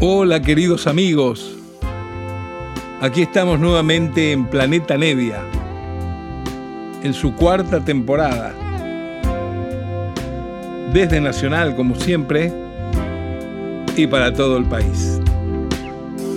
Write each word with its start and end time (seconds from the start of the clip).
Hola 0.00 0.40
queridos 0.40 0.86
amigos, 0.86 1.56
aquí 3.00 3.22
estamos 3.22 3.58
nuevamente 3.58 4.30
en 4.30 4.46
Planeta 4.46 4.96
Nevia, 4.96 5.42
en 7.02 7.12
su 7.12 7.34
cuarta 7.34 7.84
temporada. 7.84 8.54
Desde 10.92 11.20
Nacional, 11.20 11.74
como 11.74 11.96
siempre, 11.96 12.52
y 13.96 14.06
para 14.06 14.32
todo 14.32 14.56
el 14.58 14.66
país. 14.66 15.20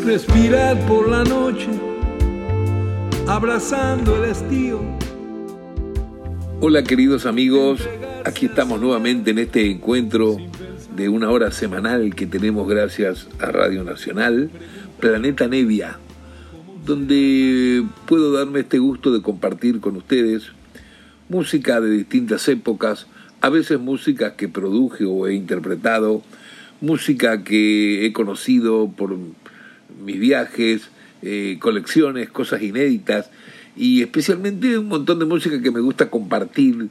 Respirar 0.04 0.76
por 0.88 1.08
la 1.08 1.24
noche, 1.24 1.70
abrazando 3.28 4.24
el 4.24 4.32
estío. 4.32 4.80
Hola 6.62 6.82
queridos 6.82 7.28
amigos, 7.28 7.88
aquí 8.26 8.48
estamos 8.48 8.82
nuevamente 8.82 9.30
en 9.30 9.38
este 9.38 9.70
encuentro 9.70 10.38
una 11.10 11.30
hora 11.30 11.52
semanal 11.52 12.16
que 12.16 12.28
tenemos 12.28 12.68
gracias 12.68 13.28
a 13.40 13.48
Radio 13.48 13.84
Nacional, 13.84 14.50
Planeta 15.00 15.48
Nevia, 15.48 15.98
donde 16.86 17.86
puedo 18.06 18.32
darme 18.32 18.62
este 18.62 18.80
gusto 18.80 19.12
de 19.12 19.22
compartir 19.22 19.80
con 19.80 19.96
ustedes 19.96 20.52
música 21.30 21.80
de 21.80 21.92
distintas 21.92 22.48
épocas, 22.48 23.08
a 23.40 23.50
veces 23.50 23.80
música 23.80 24.36
que 24.36 24.50
produje 24.50 25.06
o 25.06 25.28
he 25.28 25.34
interpretado, 25.34 26.24
música 26.82 27.44
que 27.44 28.06
he 28.06 28.14
conocido 28.14 28.92
por 28.92 29.18
mis 30.04 30.20
viajes, 30.20 30.90
eh, 31.22 31.58
colecciones, 31.60 32.30
cosas 32.30 32.62
inéditas 32.62 33.30
y 33.76 34.02
especialmente 34.02 34.78
un 34.78 34.88
montón 34.88 35.20
de 35.20 35.26
música 35.26 35.62
que 35.62 35.72
me 35.72 35.80
gusta 35.80 36.10
compartir, 36.10 36.90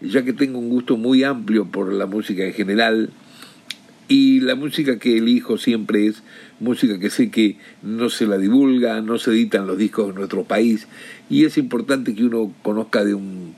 ya 0.00 0.24
que 0.24 0.32
tengo 0.32 0.58
un 0.58 0.70
gusto 0.70 0.96
muy 0.96 1.22
amplio 1.22 1.66
por 1.66 1.92
la 1.92 2.06
música 2.06 2.44
en 2.44 2.54
general 2.54 3.10
y 4.12 4.40
la 4.40 4.56
música 4.56 4.98
que 4.98 5.16
elijo 5.16 5.56
siempre 5.56 6.06
es 6.06 6.22
música 6.60 6.98
que 6.98 7.08
sé 7.08 7.30
que 7.30 7.56
no 7.82 8.10
se 8.10 8.26
la 8.26 8.36
divulga, 8.36 9.00
no 9.00 9.16
se 9.16 9.30
editan 9.30 9.66
los 9.66 9.78
discos 9.78 10.10
en 10.10 10.16
nuestro 10.16 10.44
país 10.44 10.86
y 11.30 11.46
es 11.46 11.56
importante 11.56 12.14
que 12.14 12.24
uno 12.24 12.52
conozca 12.60 13.06
de 13.06 13.14
un 13.14 13.54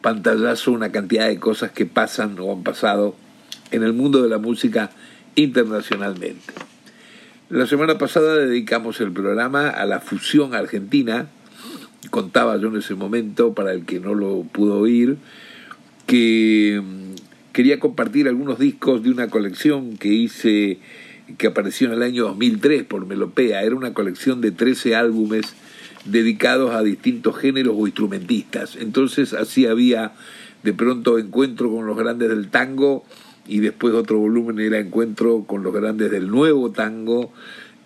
pantallazo 0.00 0.72
una 0.72 0.90
cantidad 0.90 1.28
de 1.28 1.38
cosas 1.38 1.72
que 1.72 1.84
pasan 1.84 2.38
o 2.38 2.50
han 2.50 2.62
pasado 2.62 3.14
en 3.72 3.82
el 3.82 3.92
mundo 3.92 4.22
de 4.22 4.30
la 4.30 4.38
música 4.38 4.90
internacionalmente. 5.34 6.54
La 7.50 7.66
semana 7.66 7.98
pasada 7.98 8.36
dedicamos 8.36 9.02
el 9.02 9.12
programa 9.12 9.68
a 9.68 9.84
la 9.84 10.00
fusión 10.00 10.54
argentina. 10.54 11.26
Contaba 12.08 12.56
yo 12.56 12.68
en 12.68 12.76
ese 12.76 12.94
momento, 12.94 13.52
para 13.52 13.74
el 13.74 13.84
que 13.84 14.00
no 14.00 14.14
lo 14.14 14.44
pudo 14.44 14.78
oír, 14.78 15.18
que 16.06 16.80
quería 17.52 17.80
compartir 17.80 18.28
algunos 18.28 18.58
discos 18.58 19.02
de 19.02 19.10
una 19.10 19.28
colección 19.28 19.96
que 19.96 20.08
hice, 20.08 20.78
que 21.38 21.46
apareció 21.46 21.88
en 21.88 21.94
el 21.94 22.02
año 22.02 22.24
2003 22.24 22.84
por 22.84 23.06
Melopea. 23.06 23.62
Era 23.62 23.74
una 23.74 23.94
colección 23.94 24.40
de 24.40 24.52
13 24.52 24.94
álbumes 24.96 25.54
dedicados 26.04 26.74
a 26.74 26.82
distintos 26.82 27.36
géneros 27.36 27.74
o 27.76 27.86
instrumentistas. 27.86 28.76
Entonces 28.76 29.32
así 29.34 29.66
había 29.66 30.12
de 30.62 30.72
pronto 30.72 31.18
encuentro 31.18 31.70
con 31.70 31.86
los 31.86 31.96
grandes 31.96 32.28
del 32.28 32.48
tango 32.48 33.04
y 33.46 33.60
después 33.60 33.94
otro 33.94 34.18
volumen 34.18 34.58
era 34.60 34.78
encuentro 34.78 35.44
con 35.46 35.62
los 35.62 35.74
grandes 35.74 36.10
del 36.10 36.28
nuevo 36.28 36.70
tango, 36.70 37.32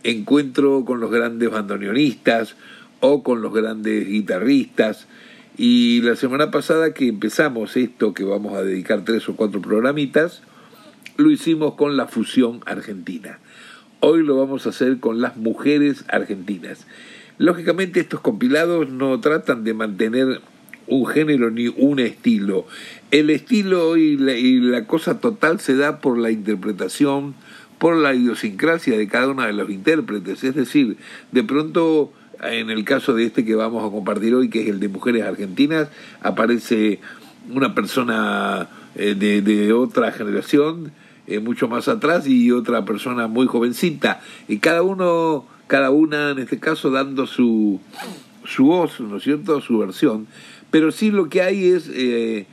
encuentro 0.02 0.84
con 0.84 1.00
los 1.00 1.10
grandes 1.10 1.50
bandoneonistas 1.50 2.56
o 3.00 3.22
con 3.22 3.42
los 3.42 3.52
grandes 3.52 4.06
guitarristas 4.06 5.06
y 5.56 6.00
la 6.02 6.16
semana 6.16 6.50
pasada 6.50 6.94
que 6.94 7.08
empezamos 7.08 7.76
esto, 7.76 8.12
que 8.12 8.24
vamos 8.24 8.54
a 8.54 8.62
dedicar 8.62 9.04
tres 9.04 9.28
o 9.28 9.36
cuatro 9.36 9.60
programitas, 9.60 10.42
lo 11.16 11.30
hicimos 11.30 11.74
con 11.74 11.96
la 11.96 12.06
fusión 12.06 12.60
argentina. 12.66 13.38
Hoy 14.00 14.24
lo 14.24 14.36
vamos 14.36 14.66
a 14.66 14.70
hacer 14.70 14.98
con 14.98 15.20
las 15.20 15.36
mujeres 15.36 16.04
argentinas. 16.08 16.86
Lógicamente 17.38 18.00
estos 18.00 18.20
compilados 18.20 18.90
no 18.90 19.20
tratan 19.20 19.64
de 19.64 19.74
mantener 19.74 20.40
un 20.88 21.06
género 21.06 21.50
ni 21.50 21.68
un 21.68 22.00
estilo. 22.00 22.66
El 23.12 23.30
estilo 23.30 23.96
y 23.96 24.16
la, 24.16 24.34
y 24.34 24.60
la, 24.60 24.86
cosa 24.86 25.20
total 25.20 25.60
se 25.60 25.76
da 25.76 26.00
por 26.00 26.18
la 26.18 26.32
interpretación, 26.32 27.34
por 27.78 27.96
la 27.96 28.14
idiosincrasia 28.14 28.98
de 28.98 29.08
cada 29.08 29.28
uno 29.28 29.42
de 29.42 29.52
los 29.52 29.70
intérpretes. 29.70 30.42
Es 30.42 30.54
decir, 30.54 30.96
de 31.32 31.44
pronto 31.44 32.12
en 32.42 32.70
el 32.70 32.84
caso 32.84 33.14
de 33.14 33.24
este 33.24 33.44
que 33.44 33.54
vamos 33.54 33.86
a 33.86 33.90
compartir 33.90 34.34
hoy, 34.34 34.48
que 34.48 34.62
es 34.62 34.68
el 34.68 34.80
de 34.80 34.88
mujeres 34.88 35.24
argentinas, 35.24 35.88
aparece 36.20 37.00
una 37.52 37.74
persona 37.74 38.68
eh, 38.94 39.14
de, 39.14 39.42
de, 39.42 39.72
otra 39.72 40.12
generación, 40.12 40.92
eh, 41.26 41.38
mucho 41.38 41.68
más 41.68 41.88
atrás, 41.88 42.26
y 42.26 42.50
otra 42.52 42.84
persona 42.84 43.26
muy 43.28 43.46
jovencita. 43.46 44.20
Y 44.48 44.58
cada 44.58 44.82
uno, 44.82 45.46
cada 45.66 45.90
una 45.90 46.30
en 46.30 46.38
este 46.38 46.58
caso 46.58 46.90
dando 46.90 47.26
su, 47.26 47.80
su 48.44 48.66
voz, 48.66 49.00
¿no 49.00 49.18
es 49.18 49.22
cierto?, 49.24 49.60
su 49.60 49.78
versión. 49.78 50.26
Pero 50.70 50.90
sí 50.90 51.10
lo 51.10 51.28
que 51.28 51.42
hay 51.42 51.66
es 51.66 51.90
eh, 51.92 52.46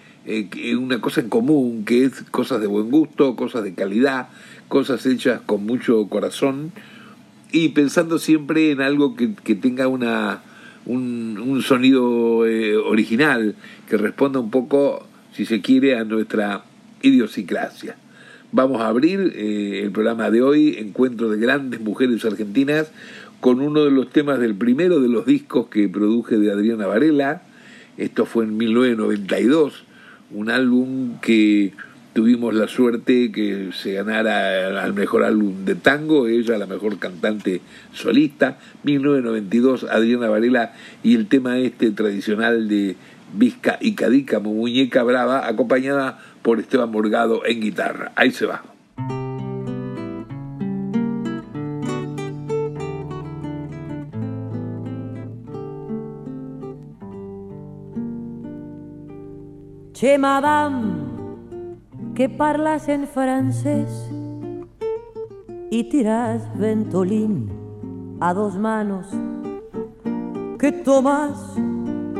una 0.78 1.02
cosa 1.02 1.22
en 1.22 1.30
común, 1.30 1.86
que 1.86 2.06
es 2.06 2.24
cosas 2.32 2.62
de 2.62 2.68
buen 2.68 2.92
gusto, 2.92 3.36
cosas 3.36 3.64
de 3.64 3.74
calidad, 3.74 4.30
cosas 4.68 5.06
hechas 5.06 5.42
con 5.42 5.66
mucho 5.66 6.08
corazón 6.08 6.72
y 7.52 7.70
pensando 7.70 8.18
siempre 8.18 8.72
en 8.72 8.82
algo 8.82 9.16
que, 9.16 9.34
que 9.34 9.56
tenga 9.56 9.88
una, 9.88 10.42
un, 10.86 11.38
un 11.40 11.62
sonido 11.62 12.46
eh, 12.46 12.78
original, 12.78 13.56
que 13.90 13.98
responda 13.98 14.40
un 14.40 14.52
poco, 14.52 15.06
si 15.34 15.46
se 15.46 15.62
quiere, 15.62 15.98
a 15.98 16.04
nuestra 16.04 16.64
idiosincrasia. 17.02 17.96
Vamos 18.52 18.82
a 18.82 18.88
abrir 18.88 19.34
eh, 19.36 19.82
el 19.84 19.92
programa 19.92 20.30
de 20.30 20.42
hoy, 20.42 20.76
Encuentro 20.78 21.30
de 21.30 21.40
Grandes 21.40 21.82
Mujeres 21.82 22.24
Argentinas, 22.26 22.92
con 23.40 23.62
uno 23.62 23.84
de 23.84 23.92
los 23.92 24.10
temas 24.10 24.40
del 24.40 24.56
primero 24.56 25.00
de 25.00 25.10
los 25.10 25.26
discos 25.26 25.68
que 25.68 25.90
produje 25.90 26.38
de 26.38 26.52
Adriana 26.52 26.86
Varela. 26.86 27.44
Esto 27.98 28.26
fue 28.26 28.44
en 28.46 28.58
1992, 28.58 29.84
un 30.32 30.50
álbum 30.50 31.20
que 31.22 31.74
tuvimos 32.14 32.54
la 32.54 32.68
suerte 32.68 33.32
que 33.32 33.70
se 33.74 33.94
ganara 33.94 34.84
al 34.84 34.94
mejor 34.94 35.24
álbum 35.24 35.66
de 35.66 35.76
tango, 35.76 36.28
ella 36.28 36.58
la 36.58 36.66
mejor 36.66 37.00
cantante 37.00 37.62
solista, 37.94 38.58
1992 38.84 39.86
Adriana 39.86 40.30
Varela 40.30 40.74
y 41.04 41.16
el 41.16 41.28
tema 41.28 41.58
este 41.60 41.92
tradicional 41.92 42.68
de 42.68 42.96
Vizca 43.34 43.78
y 43.80 43.96
Cadica, 43.96 44.40
Muñeca 44.40 45.04
Brava, 45.04 45.48
acompañada 45.48 46.20
por 46.42 46.60
Esteban 46.60 46.92
Morgado 46.92 47.46
en 47.46 47.62
guitarra. 47.62 48.12
Ahí 48.16 48.32
se 48.32 48.46
va. 48.46 48.64
Che, 59.94 60.18
madame, 60.18 60.91
que 62.16 62.30
parlas 62.30 62.90
en 62.90 63.08
francés 63.08 64.10
y 65.70 65.86
tiras 65.86 66.42
ventolín 66.58 67.50
a 68.20 68.34
dos 68.34 68.58
manos, 68.58 69.08
que 70.60 70.72
tomas 70.72 71.56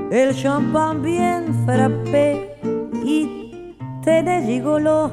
el 0.10 0.34
champán 0.34 1.02
bien 1.02 1.54
frappé 1.66 2.58
y 3.04 3.76
tenés 4.04 4.46
gigolo 4.46 5.12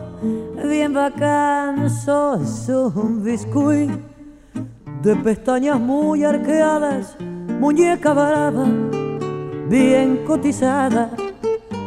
bien 0.69 0.93
bacán, 0.95 1.91
sos 1.91 2.69
un 2.69 3.23
biscuit 3.23 3.91
de 5.03 5.17
pestañas 5.17 5.79
muy 5.79 6.25
arqueadas, 6.25 7.17
muñeca 7.61 8.13
brava, 8.13 8.67
bien 9.69 10.25
cotizada, 10.27 11.11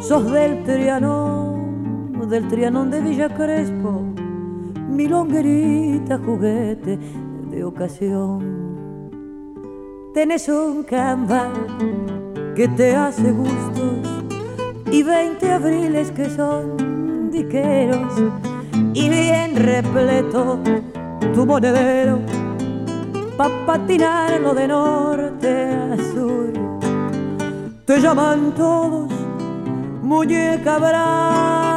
sos 0.02 0.32
del 0.32 0.64
Trianón, 0.64 1.31
del 2.32 2.48
Trianón 2.48 2.90
de 2.90 3.02
Villa 3.02 3.28
Crespo, 3.28 4.04
milonguerita 4.90 6.18
juguete 6.18 6.98
de 7.52 7.64
ocasión. 7.66 8.40
Tenés 10.14 10.48
un 10.48 10.84
camba 10.84 11.52
que 12.56 12.70
te 12.70 12.96
hace 12.96 13.34
gustos 13.34 14.08
y 14.90 15.04
20 15.04 15.52
abriles 15.52 16.10
que 16.12 16.30
son 16.30 17.30
diqueros 17.32 18.14
y 18.94 19.10
bien 19.10 19.54
repleto 19.58 20.60
tu 21.34 21.46
monedero 21.46 22.20
pa' 23.36 23.50
patinarlo 23.66 24.54
de 24.54 24.68
norte 24.70 25.52
a 25.92 25.98
sur. 26.14 26.54
Te 27.86 28.00
llaman 28.00 28.54
todos 28.56 29.12
muñeca 30.02 30.78
brava 30.78 31.71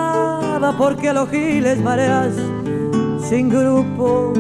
porque 0.78 1.08
a 1.08 1.12
los 1.12 1.30
giles 1.30 1.80
mareas 1.80 2.32
sin 3.20 3.48
grupo. 3.48 4.32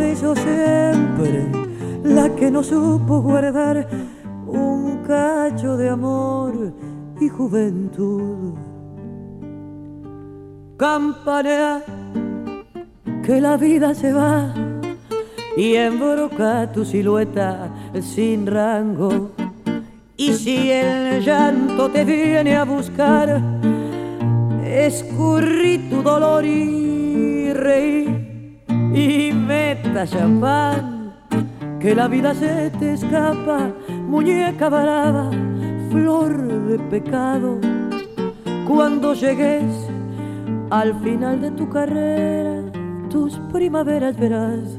Eso 0.00 0.34
siempre 0.36 1.50
la 2.04 2.28
que 2.36 2.50
no 2.50 2.62
supo 2.62 3.20
guardar 3.20 3.88
un 4.46 5.02
cacho 5.06 5.76
de 5.76 5.88
amor 5.88 6.72
y 7.20 7.28
juventud. 7.28 8.54
Campanea 10.76 11.82
que 13.24 13.40
la 13.40 13.56
vida 13.56 13.94
se 13.94 14.12
va 14.12 14.52
y 15.56 15.74
embroca 15.74 16.70
tu 16.72 16.84
silueta 16.84 17.70
sin 18.00 18.46
rango. 18.46 19.30
Y 20.16 20.32
si 20.32 20.70
el 20.70 21.24
llanto 21.24 21.90
te 21.90 22.04
viene 22.04 22.56
a 22.56 22.64
buscar, 22.64 23.42
escurrí 24.74 25.78
tu 25.88 26.02
dolor 26.02 26.44
y 26.44 27.52
reí 27.52 28.60
y 28.92 29.32
meta 29.32 30.04
champán, 30.06 31.14
que 31.78 31.94
la 31.94 32.08
vida 32.08 32.34
se 32.34 32.70
te 32.70 32.94
escapa, 32.94 33.72
muñeca 34.08 34.68
varada, 34.68 35.30
flor 35.90 36.66
de 36.66 36.78
pecado. 36.90 37.60
Cuando 38.66 39.14
llegues 39.14 39.64
al 40.70 40.98
final 41.00 41.40
de 41.40 41.50
tu 41.52 41.68
carrera, 41.68 42.64
tus 43.10 43.38
primaveras 43.52 44.18
verás 44.18 44.78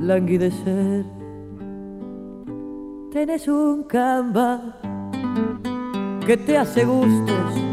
languidecer. 0.00 1.04
Tienes 3.12 3.46
un 3.46 3.84
camba 3.84 4.78
que 6.26 6.36
te 6.36 6.58
hace 6.58 6.84
gustos 6.84 7.70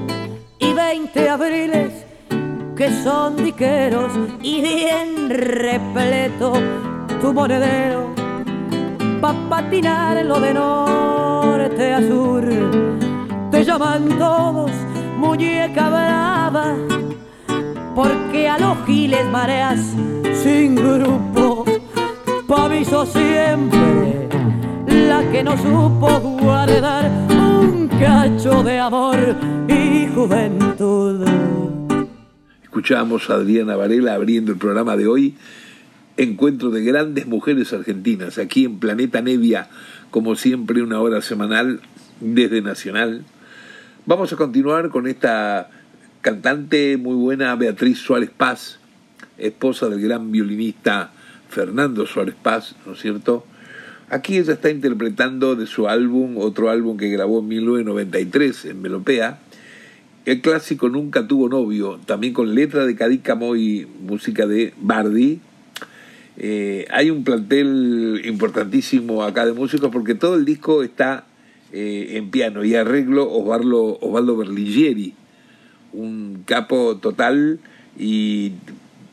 y 0.77 0.79
veinte 0.79 1.29
abriles 1.29 2.05
que 2.75 2.89
son 3.03 3.35
diqueros 3.37 4.11
y 4.43 4.61
bien 4.61 5.29
repleto 5.29 6.53
tu 7.21 7.33
monedero 7.33 8.13
pa' 9.21 9.33
patinar 9.49 10.23
lo 10.25 10.39
de 10.39 10.53
norte 10.53 11.93
a 11.93 12.01
sur. 12.01 12.45
Te 13.51 13.63
llaman 13.63 14.07
todos 14.19 14.71
muñeca 15.17 15.89
brava 15.89 16.75
porque 17.95 18.47
a 18.47 18.59
los 18.59 18.77
giles 18.85 19.25
mareas 19.31 19.79
sin 20.43 20.75
grupo 20.75 21.65
pa' 22.47 22.69
siempre 23.05 24.06
la 25.07 25.31
que 25.31 25.41
no 25.43 25.57
supo 25.57 26.19
guardar 26.19 27.09
un 27.29 27.87
cacho 27.87 28.61
de 28.61 28.77
amor 28.77 29.17
y 29.67 30.07
juventud. 30.13 31.25
Escuchamos 32.61 33.29
a 33.29 33.35
Adriana 33.35 33.77
Varela 33.77 34.15
abriendo 34.15 34.51
el 34.51 34.57
programa 34.57 34.97
de 34.97 35.07
hoy, 35.07 35.35
Encuentro 36.17 36.71
de 36.71 36.83
grandes 36.83 37.27
mujeres 37.27 37.71
argentinas, 37.73 38.37
aquí 38.37 38.65
en 38.65 38.79
Planeta 38.79 39.21
Nevia, 39.21 39.69
como 40.09 40.35
siempre 40.35 40.81
una 40.81 40.99
hora 40.99 41.21
semanal 41.21 41.79
desde 42.19 42.61
Nacional. 42.61 43.23
Vamos 44.07 44.33
a 44.33 44.35
continuar 44.35 44.89
con 44.89 45.07
esta 45.07 45.69
cantante 46.21 46.97
muy 46.97 47.15
buena, 47.15 47.55
Beatriz 47.55 47.99
Suárez 47.99 48.31
Paz, 48.35 48.79
esposa 49.37 49.89
del 49.89 50.01
gran 50.01 50.31
violinista 50.31 51.11
Fernando 51.49 52.05
Suárez 52.07 52.35
Paz, 52.41 52.75
¿no 52.85 52.93
es 52.93 52.99
cierto? 52.99 53.45
Aquí 54.09 54.37
ella 54.37 54.53
está 54.53 54.69
interpretando 54.69 55.57
de 55.57 55.67
su 55.67 55.89
álbum, 55.89 56.37
otro 56.37 56.69
álbum 56.69 56.95
que 56.95 57.09
grabó 57.09 57.39
en 57.39 57.49
1993 57.49 58.65
en 58.65 58.81
Melopea, 58.81 59.39
el 60.25 60.39
clásico 60.39 60.87
Nunca 60.87 61.27
tuvo 61.27 61.49
novio, 61.49 61.99
también 62.05 62.33
con 62.33 62.55
letra 62.55 62.85
de 62.85 62.95
Cadícamo 62.95 63.57
y 63.57 63.85
música 64.01 64.47
de 64.47 64.73
Bardi. 64.79 65.41
Eh, 66.37 66.85
hay 66.89 67.09
un 67.09 67.25
plantel 67.25 68.21
importantísimo 68.23 69.23
acá 69.23 69.45
de 69.45 69.51
músicos 69.51 69.89
porque 69.91 70.15
todo 70.15 70.35
el 70.35 70.45
disco 70.45 70.83
está 70.83 71.25
eh, 71.73 72.11
en 72.11 72.29
piano 72.29 72.63
y 72.63 72.75
arreglo 72.75 73.29
Osvaldo, 73.29 73.99
Osvaldo 73.99 74.37
Berligieri, 74.37 75.15
un 75.91 76.43
capo 76.45 76.95
total 76.95 77.59
y 77.99 78.53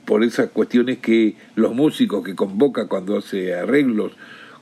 por 0.05 0.23
esas 0.23 0.50
cuestiones 0.50 0.99
que 0.99 1.35
los 1.56 1.75
músicos 1.75 2.25
que 2.25 2.37
convoca 2.37 2.87
cuando 2.87 3.17
hace 3.17 3.55
arreglos, 3.55 4.12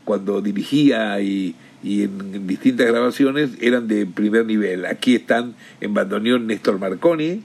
cuando 0.04 0.40
dirigía 0.40 1.20
y, 1.20 1.54
en, 1.84 2.46
distintas 2.46 2.86
grabaciones 2.86 3.50
eran 3.60 3.88
de 3.88 4.06
primer 4.06 4.46
nivel. 4.46 4.86
Aquí 4.86 5.14
están 5.14 5.54
en 5.80 5.94
bandoneón 5.94 6.46
Néstor 6.46 6.78
Marconi, 6.78 7.42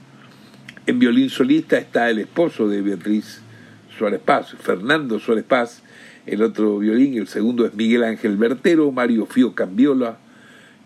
en 0.86 0.98
violín 0.98 1.28
solista 1.28 1.76
está 1.78 2.08
el 2.08 2.18
esposo 2.18 2.68
de 2.68 2.80
Beatriz 2.82 3.40
Suárez 3.96 4.20
Paz, 4.24 4.54
Fernando 4.60 5.18
Suárez 5.18 5.44
Paz, 5.44 5.82
el 6.26 6.42
otro 6.42 6.78
violín, 6.78 7.16
el 7.16 7.26
segundo 7.26 7.66
es 7.66 7.74
Miguel 7.74 8.04
Ángel 8.04 8.36
Bertero, 8.36 8.92
Mario 8.92 9.26
Fío 9.26 9.54
Cambiola, 9.54 10.18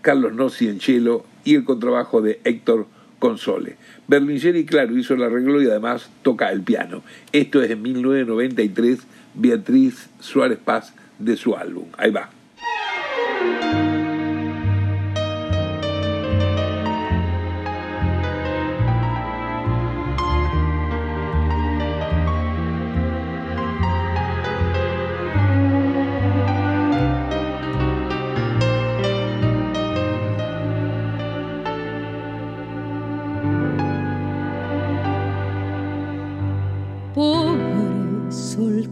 Carlos 0.00 0.34
Nossi 0.34 0.68
en 0.68 0.80
cello 0.80 1.24
y 1.44 1.54
el 1.54 1.64
contrabajo 1.64 2.20
de 2.20 2.40
Héctor 2.44 2.86
Console. 3.18 3.76
Berlingeri, 4.08 4.64
claro, 4.64 4.96
hizo 4.96 5.14
el 5.14 5.22
arreglo 5.22 5.62
y 5.62 5.66
además 5.66 6.10
toca 6.22 6.50
el 6.50 6.62
piano. 6.62 7.02
Esto 7.32 7.62
es 7.62 7.70
en 7.70 7.82
1993, 7.82 8.98
Beatriz 9.34 10.08
Suárez 10.20 10.58
Paz 10.58 10.94
de 11.24 11.36
su 11.36 11.54
álbum. 11.54 11.86
Ahí 11.96 12.10
va. 12.10 12.28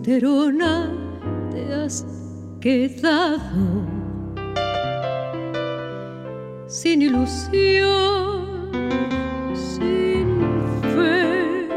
te 0.02 0.16
has 0.16 0.79
quedado 2.60 3.40
sin 6.66 7.02
ilusión, 7.02 8.70
sin 9.54 10.38
fe. 10.94 11.68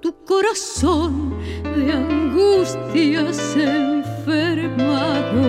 Tu 0.00 0.12
corazón 0.24 1.34
de 1.76 1.92
angustias 1.92 3.56
enfermado, 3.56 5.44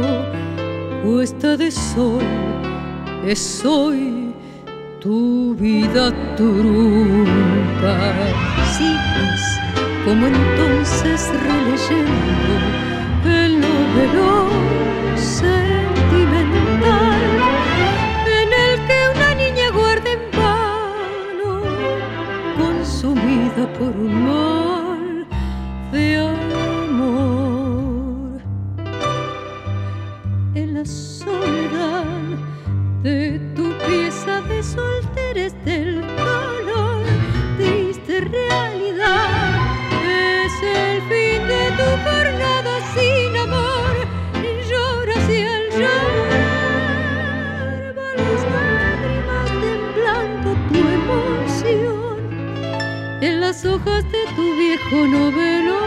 puesta 1.03 1.55
de 1.55 1.71
sol, 1.71 2.21
es 3.25 3.63
hoy 3.65 4.33
tu 4.99 5.55
vida 5.55 6.11
trunca. 6.35 7.97
Sigues 8.77 9.59
como 10.05 10.27
entonces 10.27 11.29
releyendo 11.41 12.90
sentimental 15.15 17.21
en 18.25 18.49
el 18.63 18.73
que 18.87 18.97
una 19.15 19.29
niña 19.35 19.69
guarda 19.71 20.09
en 20.11 20.23
vano, 20.37 21.51
consumida 22.57 23.63
por 23.77 23.89
un 23.89 24.13
mal 24.25 25.27
de 25.91 26.03
amor. 26.17 26.40
Hojas 53.85 54.03
de 54.11 54.25
tu 54.35 54.55
viejo 54.55 55.07
novelo 55.07 55.79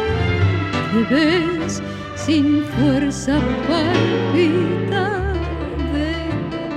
te 0.93 1.15
ves 1.15 1.83
sin 2.17 2.65
fuerza 2.65 3.39
palpita 3.69 5.33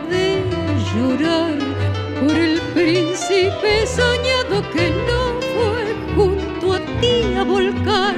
de, 0.09 0.43
llorar 0.93 1.57
por 2.19 2.35
el 2.37 2.59
príncipe 2.73 3.85
soñado 3.85 4.69
que 4.71 4.89
no 4.89 5.37
a 7.37 7.43
volcar 7.43 8.15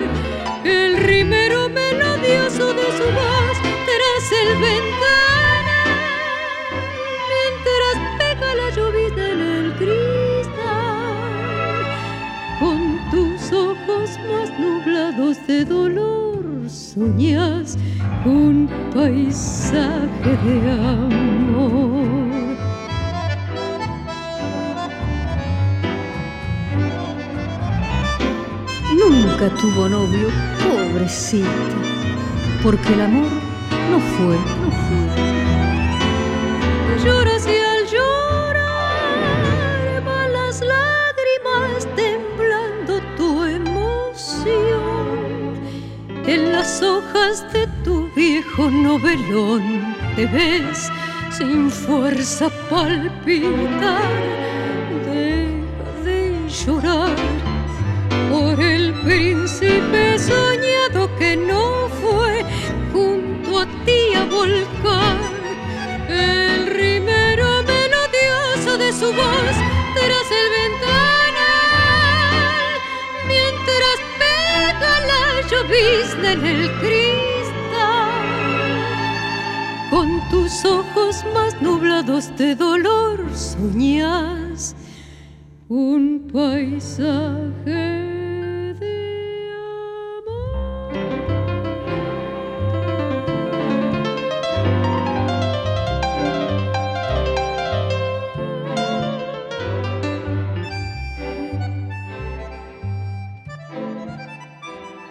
el 0.63 0.97
rimero 0.97 1.67
melodioso 1.67 2.73
de 2.73 2.83
su 2.97 3.03
voz 3.03 3.57
tras 3.85 4.31
el 4.43 4.57
ventana 4.61 4.88
un 18.25 18.69
paisaje 18.93 20.37
de 20.45 20.71
amor. 20.71 21.99
Nunca 28.97 29.49
tuvo 29.57 29.89
novio, 29.89 30.29
pobrecita, 30.63 31.47
porque 32.63 32.93
el 32.93 33.01
amor 33.01 33.29
no 33.91 33.99
fue, 33.99 34.37
no 34.61 34.78
de 47.29 47.67
tu 47.83 48.09
viejo 48.15 48.71
novelón 48.71 49.95
te 50.15 50.25
ves 50.25 50.89
sin 51.29 51.69
fuerza 51.69 52.49
palpitar. 52.67 54.01
Deja 55.05 55.91
de 56.03 56.49
llorar 56.49 57.15
por 58.31 58.59
el 58.59 58.93
príncipe 59.05 60.17
soñado 60.17 61.15
que 61.19 61.37
no 61.37 61.87
fue 62.01 62.43
junto 62.91 63.59
a 63.59 63.65
ti 63.85 64.01
a 64.15 64.25
volcar 64.25 65.17
el 66.09 66.65
rimero 66.65 67.61
melodioso 67.61 68.75
de 68.75 68.91
su 68.91 69.13
voz 69.13 69.55
tras 69.93 70.27
el 70.41 70.47
ventanal 70.57 71.69
mientras 73.27 73.97
pega 74.17 74.93
la 75.11 75.47
llovizna 75.47 76.31
en 76.33 76.45
el 76.45 76.71
cristal 76.79 77.08
tus 80.29 80.65
ojos 80.65 81.23
más 81.33 81.61
nublados 81.61 82.35
de 82.37 82.55
dolor 82.55 83.25
soñas. 83.35 84.75
Un 85.67 86.27
paisaje 86.31 88.09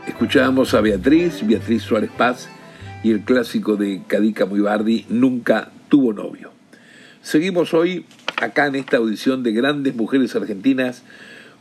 Escuchábamos 0.06 0.74
a 0.74 0.80
Beatriz, 0.80 1.46
Beatriz 1.46 1.84
Suárez 1.84 2.10
Paz 2.10 2.48
el 3.10 3.20
clásico 3.20 3.76
de 3.76 4.02
Cadica 4.06 4.46
Muibardi, 4.46 5.06
Nunca 5.08 5.70
tuvo 5.88 6.12
novio. 6.12 6.52
Seguimos 7.22 7.74
hoy 7.74 8.04
acá 8.36 8.66
en 8.66 8.74
esta 8.74 8.98
audición 8.98 9.42
de 9.42 9.52
grandes 9.52 9.94
mujeres 9.94 10.34
argentinas, 10.36 11.02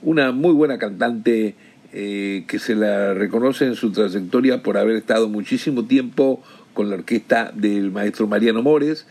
una 0.02 0.32
muy 0.32 0.54
buena 0.54 0.78
cantante 0.78 1.56
eh, 1.94 2.46
que 2.48 2.60
se 2.60 2.76
la 2.76 3.14
reconoce 3.14 3.66
en 3.66 3.76
su 3.76 3.92
trayectoria 3.92 4.62
por 4.62 4.78
haber 4.78 4.96
estado 4.96 5.30
muchísimo 5.30 5.86
tiempo 5.86 6.44
con 6.74 6.90
la 6.90 6.96
orquesta 6.96 7.52
del 7.56 7.92
maestro 7.92 8.28
Mariano 8.28 8.62
Mores, 8.62 9.08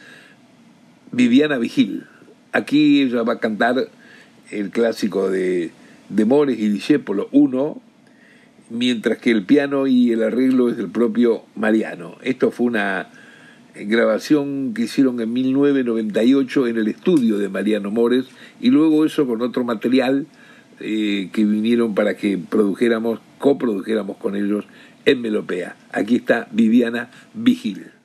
Viviana 1.12 1.58
Vigil. 1.58 2.04
Aquí 2.52 3.02
ella 3.02 3.22
va 3.22 3.34
a 3.34 3.40
cantar 3.40 3.88
el 4.50 4.70
clásico 4.70 5.30
de, 5.30 5.70
de 6.08 6.24
Mores 6.24 6.58
y 6.58 6.68
Discépolo 6.68 7.28
1, 7.32 7.80
mientras 8.70 9.18
que 9.18 9.30
el 9.30 9.44
piano 9.44 9.87
y 9.87 10.12
el 10.12 10.23
arreglo 10.23 10.68
es 10.68 10.76
del 10.76 10.88
propio 10.88 11.44
Mariano. 11.54 12.16
Esto 12.23 12.50
fue 12.50 12.66
una 12.66 13.08
grabación 13.75 14.73
que 14.75 14.82
hicieron 14.82 15.20
en 15.20 15.32
1998 15.32 16.66
en 16.66 16.78
el 16.78 16.88
estudio 16.88 17.38
de 17.38 17.49
Mariano 17.49 17.90
Mores 17.90 18.26
y 18.61 18.70
luego 18.70 19.04
eso 19.04 19.26
con 19.26 19.42
otro 19.42 19.64
material 19.64 20.26
eh, 20.80 21.30
que 21.32 21.44
vinieron 21.44 21.94
para 21.94 22.16
que 22.16 22.38
produjéramos, 22.38 23.20
coprodujéramos 23.38 24.16
con 24.16 24.37
ellos 24.37 24.64
en 25.04 25.20
Melopea. 25.20 25.76
Aquí 25.92 26.16
está 26.16 26.49
Viviana 26.52 27.11
Vigil. 27.35 27.95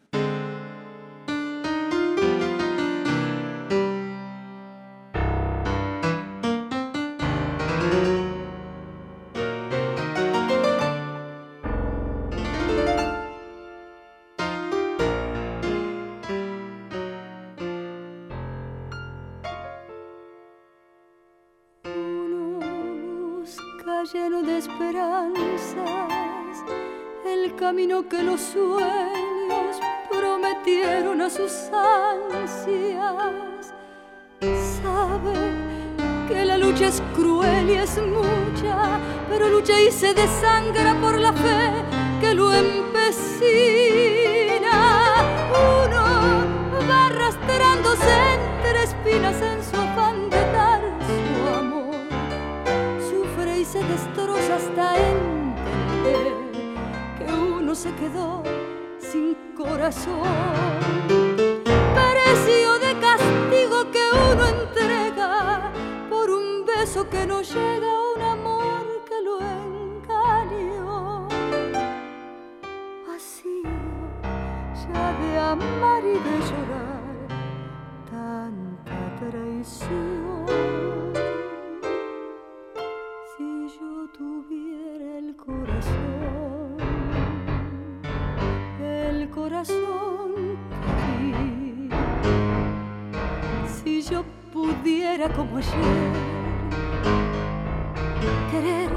Que 28.10 28.24
los 28.24 28.41
sueños 28.41 29.79
prometieron 30.10 31.22
a 31.22 31.29
sus 31.29 31.51
ansias. 31.72 33.03
Sabe 34.39 35.34
que 36.27 36.46
la 36.46 36.58
lucha 36.58 36.88
es 36.88 37.01
cruel 37.15 37.70
y 37.70 37.74
es 37.74 37.98
mucha, 37.98 39.00
pero 39.29 39.50
lucha 39.50 39.79
y 39.79 39.91
se 39.91 40.13
desangra 40.13 40.96
por 41.00 41.20
la 41.20 41.34
fe 41.34 41.72
que 42.20 42.34
lo 42.34 42.51
empecina. 42.53 43.01
Uno 45.86 46.03
va 46.89 47.08
arrastrándose 47.08 48.13
entre 48.63 48.84
espinas 48.84 49.41
en 49.41 49.61
se 57.81 57.91
quedó 57.95 58.43
sin 59.00 59.35
corazón. 59.55 60.21
Precio 61.95 62.77
de 62.77 62.91
castigo 63.00 63.89
que 63.89 64.03
uno 64.31 64.45
entrega 64.45 65.71
por 66.07 66.29
un 66.29 66.63
beso 66.63 67.09
que 67.09 67.25
no 67.25 67.41
llega 67.41 67.91
a 67.91 68.01
un 68.15 68.21
amor 68.21 68.85
que 69.09 69.19
lo 69.23 69.39
engañó. 69.65 71.27
Vacío 73.07 73.73
ya 74.83 75.05
de 75.19 75.39
amar 75.39 76.03
y 76.03 76.17
de 76.27 76.35
llorar 76.50 77.01
tanta 78.11 78.97
traición. 79.19 80.21
Si 93.84 94.01
yo 94.01 94.24
pudiera 94.51 95.30
como 95.30 95.58
ayer 95.58 96.12
querer 98.50 98.89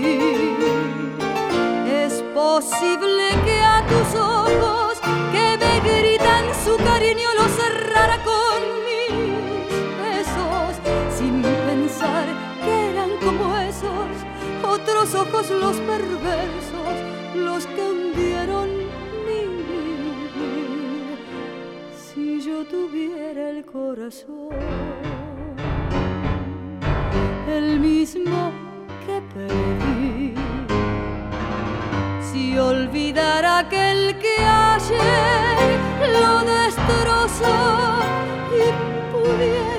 es 1.87 2.23
posible 2.35 3.29
que 3.45 3.61
a 3.61 3.85
tus 3.87 4.15
ojos 4.19 4.99
que 5.33 5.59
me 5.59 5.81
gritan 5.81 6.47
su 6.65 6.77
cariño 6.83 7.29
lo 7.37 7.49
cerrara 7.49 8.19
con 8.25 8.63
mis 8.87 9.11
besos, 10.03 10.81
sin 11.17 11.43
pensar 11.43 12.27
que 12.65 12.91
eran 12.91 13.11
como 13.23 13.55
esos 13.59 14.09
otros 14.63 15.15
ojos 15.15 15.51
los 15.51 15.77
perversos, 15.77 17.18
los 17.45 17.67
que 17.67 17.83
hundieron 17.83 18.69
mi 19.27 19.41
vivir. 19.69 21.19
Si 21.97 22.41
yo 22.41 22.65
tuviera 22.65 23.51
el 23.51 23.65
corazón, 23.65 24.51
el 27.49 27.81
mismo 27.81 28.53
que 29.07 29.23
perdí 29.35 30.35
si 32.31 32.59
olvidara 32.59 33.59
aquel 33.59 34.19
que 34.19 34.37
ayer 34.39 35.79
lo 36.23 36.33
destrozó 36.55 37.57
y 38.63 38.67
pudiera 39.13 39.78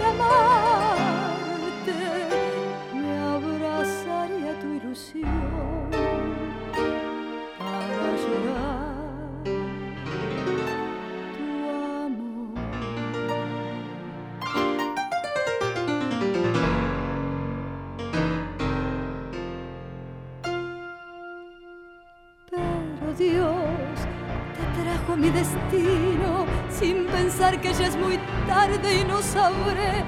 que 27.61 27.73
ya 27.73 27.87
es 27.87 27.95
muy 27.95 28.17
tarde 28.47 29.01
y 29.01 29.03
no 29.03 29.21
sabré 29.21 30.03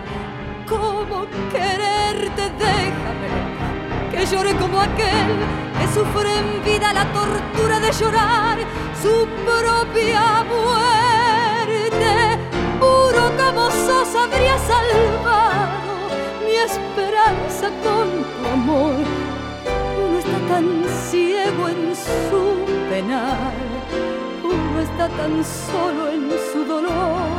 cómo 0.67 1.25
quererte. 1.51 2.43
Déjame 2.57 3.29
que 4.11 4.25
llore 4.25 4.53
como 4.55 4.79
aquel 4.79 5.31
que 5.79 5.87
sufre 5.93 6.37
en 6.37 6.63
vida 6.63 6.93
la 6.93 7.05
tortura 7.11 7.79
de 7.79 7.91
llorar 7.91 8.57
su 9.01 9.27
propia 9.45 10.43
muerte. 10.43 12.13
Puro 12.79 13.31
como 13.37 13.69
sos 13.71 14.15
habría 14.15 14.57
salvado 14.57 15.71
mi 16.45 16.55
esperanza 16.55 17.69
con 17.83 18.23
tu 18.23 18.49
amor. 18.49 19.05
Uno 20.03 20.17
está 20.19 20.39
tan 20.47 20.83
ciego 21.09 21.67
en 21.67 21.95
su 21.95 22.65
penar, 22.89 23.53
uno 24.43 24.79
está 24.79 25.07
tan 25.09 25.43
solo 25.43 26.09
en 26.09 26.31
su 26.51 26.65
dolor. 26.65 27.30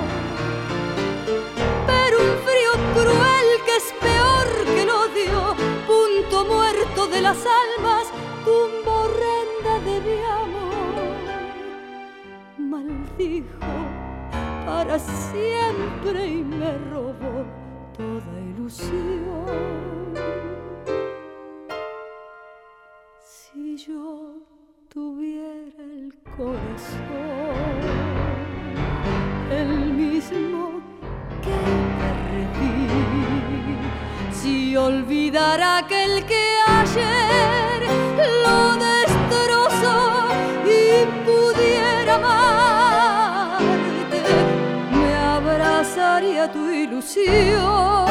De 7.12 7.20
las 7.20 7.36
almas, 7.36 8.06
tumba 8.44 8.92
horrenda 9.04 9.72
de 9.84 10.00
mi 10.00 10.18
amor. 10.40 11.12
Maldijo 12.58 13.72
para 14.64 14.98
siempre 14.98 16.26
y 16.26 16.42
me 16.42 16.78
robó 16.90 17.44
toda 17.96 18.40
ilusión. 18.40 20.14
Si 23.20 23.76
yo 23.76 24.36
tuviera 24.88 25.84
el 25.84 26.14
corazón, 26.34 27.78
el 29.50 29.92
mismo 29.92 30.80
que 31.42 31.58
perdí, 32.00 32.88
si 34.32 34.76
olvidara 34.76 35.78
aquel 35.78 36.24
que 36.24 36.51
ilusión 47.24 48.06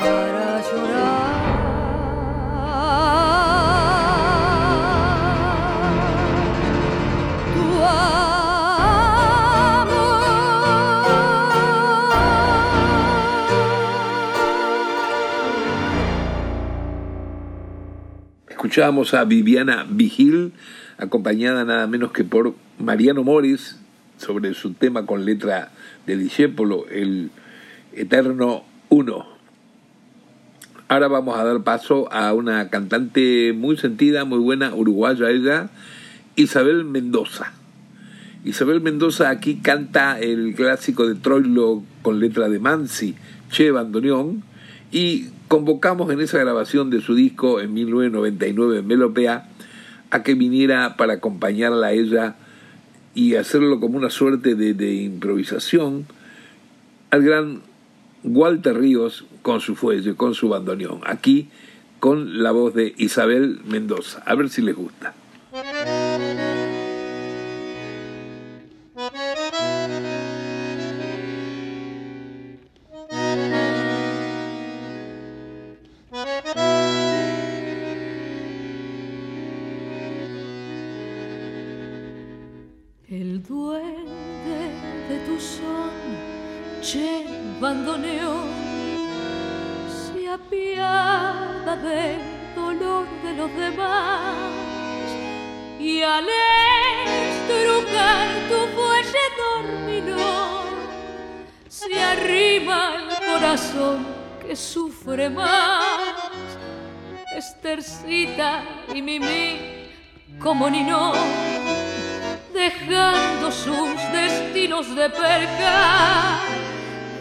para 0.00 0.62
llorar. 0.62 1.26
Escuchábamos 18.48 19.14
a 19.14 19.24
Viviana 19.24 19.86
Vigil, 19.88 20.52
acompañada 20.98 21.64
nada 21.64 21.86
menos 21.86 22.12
que 22.12 22.24
por 22.24 22.54
Mariano 22.78 23.22
Moris, 23.22 23.78
sobre 24.18 24.54
su 24.54 24.72
tema 24.72 25.06
con 25.06 25.24
letra 25.24 25.70
de 26.06 26.16
Discépolo, 26.16 26.86
el 26.90 27.30
Eterno 27.92 28.64
Uno. 28.88 29.26
Ahora 30.88 31.08
vamos 31.08 31.38
a 31.38 31.44
dar 31.44 31.62
paso 31.62 32.12
a 32.12 32.32
una 32.32 32.70
cantante 32.70 33.52
muy 33.52 33.76
sentida, 33.76 34.24
muy 34.24 34.38
buena, 34.38 34.74
uruguaya 34.74 35.30
ella, 35.30 35.70
Isabel 36.36 36.84
Mendoza. 36.84 37.52
Isabel 38.44 38.80
Mendoza 38.80 39.30
aquí 39.30 39.56
canta 39.56 40.20
el 40.20 40.54
clásico 40.54 41.08
de 41.08 41.16
Troilo 41.16 41.82
con 42.02 42.20
letra 42.20 42.48
de 42.48 42.60
Mansi, 42.60 43.16
Che 43.50 43.72
Bandoneón, 43.72 44.44
y 44.92 45.26
convocamos 45.48 46.12
en 46.12 46.20
esa 46.20 46.38
grabación 46.38 46.90
de 46.90 47.00
su 47.00 47.14
disco 47.14 47.60
en 47.60 47.74
1999 47.74 48.78
en 48.78 48.86
Melopea 48.86 49.48
a 50.10 50.22
que 50.22 50.34
viniera 50.34 50.96
para 50.96 51.14
acompañarla 51.14 51.88
a 51.88 51.92
ella 51.92 52.36
y 53.16 53.34
hacerlo 53.36 53.80
como 53.80 53.96
una 53.96 54.10
suerte 54.10 54.54
de, 54.54 54.92
improvisación 54.92 56.06
al 57.10 57.22
gran 57.22 57.62
Walter 58.22 58.76
Ríos 58.76 59.24
con 59.40 59.62
su 59.62 59.74
fuelle, 59.74 60.14
con 60.14 60.34
su 60.34 60.50
bandoneón, 60.50 61.00
aquí 61.06 61.48
con 61.98 62.42
la 62.42 62.50
voz 62.50 62.74
de 62.74 62.94
Isabel 62.98 63.60
Mendoza. 63.64 64.22
A 64.26 64.34
ver 64.34 64.50
si 64.50 64.60
les 64.60 64.76
gusta. 64.76 65.14
Del 91.86 92.18
dolor 92.56 93.06
de 93.22 93.32
los 93.34 93.54
demás 93.54 94.34
y 95.78 96.02
al 96.02 96.26
estrujar 97.24 98.28
tu 98.48 98.60
fuelle 98.74 99.24
dormilón 99.44 100.66
se 101.68 102.02
arrima 102.02 102.94
al 102.94 103.08
corazón 103.24 104.06
que 104.40 104.56
sufre 104.56 105.30
más. 105.30 106.08
Estercita 107.36 108.64
y 108.92 109.02
Mimi 109.02 109.90
como 110.40 110.68
Ninón 110.68 111.14
dejando 112.52 113.52
sus 113.52 113.94
destinos 114.12 114.94
de 114.96 115.10
perca, 115.10 116.40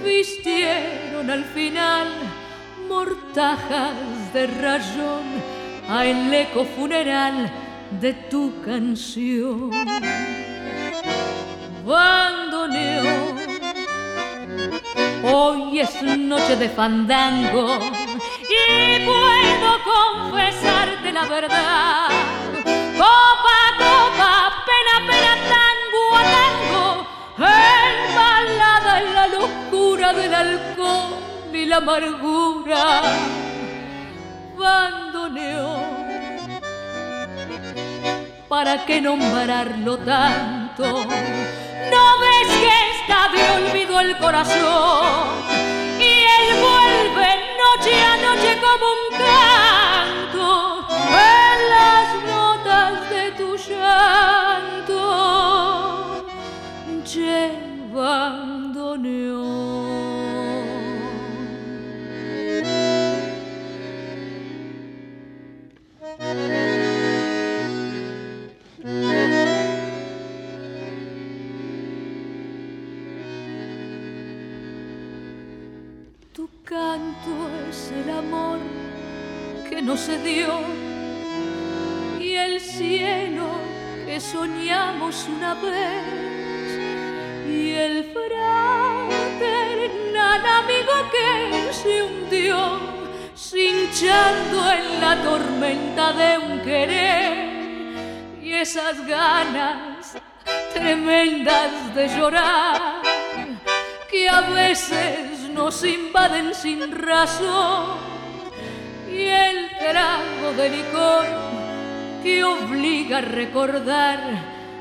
vistieron 0.03 1.29
al 1.29 1.43
final 1.43 2.34
mortajas 3.05 4.33
de 4.33 4.47
rayón 4.47 5.25
a 5.87 6.05
el 6.05 6.33
eco 6.33 6.65
funeral 6.65 7.51
de 8.01 8.13
tu 8.13 8.61
canción. 8.63 9.69
Bandoneón, 11.85 13.37
hoy 15.23 15.79
es 15.79 16.01
noche 16.01 16.55
de 16.55 16.69
fandango 16.69 17.79
y 18.59 19.05
puedo 19.05 19.69
confesarte 19.93 21.11
la 21.11 21.25
verdad. 21.25 22.07
Copa, 22.97 23.59
copa, 23.77 24.63
pena, 24.69 24.95
pena, 25.09 25.33
tango 25.53 26.03
a 26.15 26.23
tango, 26.37 27.07
embalada 27.37 29.01
en 29.01 29.13
la 29.13 29.27
locura 29.27 30.13
del 30.13 30.33
alcohol 30.33 31.34
la 31.63 31.77
amargura. 31.77 33.01
Bandoneón, 34.57 35.85
¿para 38.49 38.83
qué 38.85 38.99
nombrarlo 38.99 39.97
tanto? 39.99 40.83
¿No 40.83 42.19
ves 42.23 42.49
que 42.61 42.73
está 42.97 43.19
de 43.33 43.43
olvido 43.57 43.93
el 43.99 44.17
corazón? 44.17 45.27
Y 45.99 46.11
él 46.37 46.47
vuelve 46.67 47.29
noche 47.63 47.93
a 48.01 48.13
noche 48.27 48.51
como 48.65 48.85
un 49.03 49.09
canto 49.23 50.47
en 51.09 51.57
las 51.75 52.07
notas 52.33 52.93
de 53.09 53.23
tu 53.31 53.49
llanto, 53.57 54.99
llevándoneón. 57.03 59.74
Canto 76.75 77.33
es 77.69 77.79
el 77.99 78.09
amor 78.09 78.59
que 79.69 79.81
no 79.81 79.95
se 79.95 80.15
dio. 80.21 80.51
Y 82.19 82.33
el 82.33 82.59
cielo 82.59 83.47
que 84.05 84.19
soñamos 84.19 85.25
una 85.35 85.53
vez. 85.53 86.67
Y 87.47 87.71
el 87.71 88.11
fraternal 88.15 89.61
amigo 90.61 90.95
que 91.15 91.71
se 91.81 92.03
hundió 92.03 92.57
cinchando 93.35 94.57
en 94.79 94.85
la 94.99 95.13
tormenta 95.23 96.11
de 96.11 96.37
un 96.37 96.59
querer. 96.59 97.33
Y 98.43 98.51
esas 98.51 98.95
ganas 99.07 100.17
tremendas 100.73 101.71
de 101.95 102.09
llorar 102.17 103.01
que 104.11 104.27
a 104.27 104.41
veces 104.41 105.44
nos 105.55 105.85
invaden 105.85 106.53
sin 106.53 106.91
razón 106.91 107.97
y 109.09 109.21
el 109.21 109.69
trago 109.79 110.51
de 110.57 110.69
licor 110.69 111.25
que 112.21 112.43
obliga 112.43 113.19
a 113.19 113.21
recordar 113.21 114.19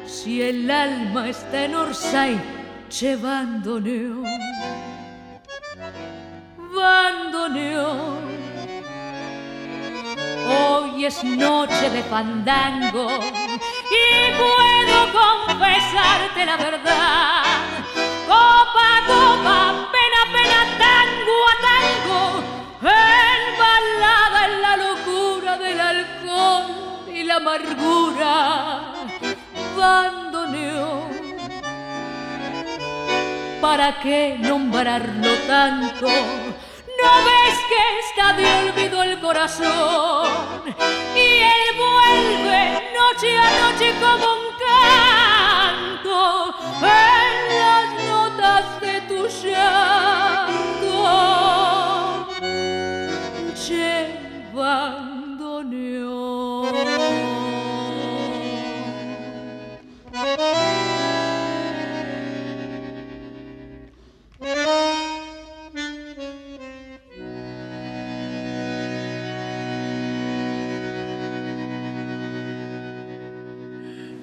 si 0.05 0.43
el 0.43 0.69
alma 0.69 1.29
está 1.29 1.65
en 1.65 1.77
Orsay 1.77 2.41
llevando 3.01 3.81
neón. 3.81 4.25
Bandoneón. 6.75 8.25
Hoy 10.59 11.07
es 11.07 11.23
noche 11.23 11.89
de 11.91 12.03
fandango 12.03 13.09
y 14.03 14.07
puedo 14.43 14.97
confesarte 15.23 16.45
la 16.45 16.57
verdad. 16.57 17.43
Copa, 18.27 18.89
copa, 19.07 19.91
amargura. 27.44 28.94
Bandoneón. 29.77 31.11
¿Para 33.61 34.00
qué 34.00 34.37
nombrarlo 34.38 35.33
tanto? 35.46 36.07
¿No 36.07 37.11
ves 37.27 37.57
que 37.70 37.83
está 38.05 38.33
de 38.35 38.46
olvido 38.46 39.03
el 39.03 39.20
corazón? 39.20 40.62
Y 41.14 41.27
él 41.55 41.64
vuelve 41.77 42.92
noche 42.98 43.37
a 43.37 43.48
noche 43.62 43.94
como 44.00 44.27
un 44.40 44.46
canto 44.68 46.18
en 46.83 47.37
las 47.59 47.87
notas 48.07 48.81
de 48.81 49.00
tu 49.03 49.27
llanto. 49.27 50.34
Llevando 54.55 55.64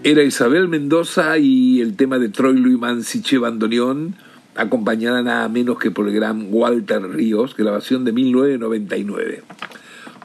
Era 0.03 0.23
Isabel 0.23 0.69
Mendoza 0.69 1.37
y 1.37 1.81
el 1.81 1.97
tema 1.97 2.17
de 2.19 2.29
Troy 2.29 2.57
Louis 2.57 2.79
Mansiche 2.79 3.37
Bandoneón, 3.37 4.15
acompañada 4.55 5.21
nada 5.21 5.49
menos 5.49 5.77
que 5.77 5.91
por 5.91 6.07
el 6.07 6.15
gran 6.15 6.47
Walter 6.51 7.03
Ríos, 7.03 7.57
grabación 7.57 8.05
de 8.05 8.13
1999. 8.13 9.43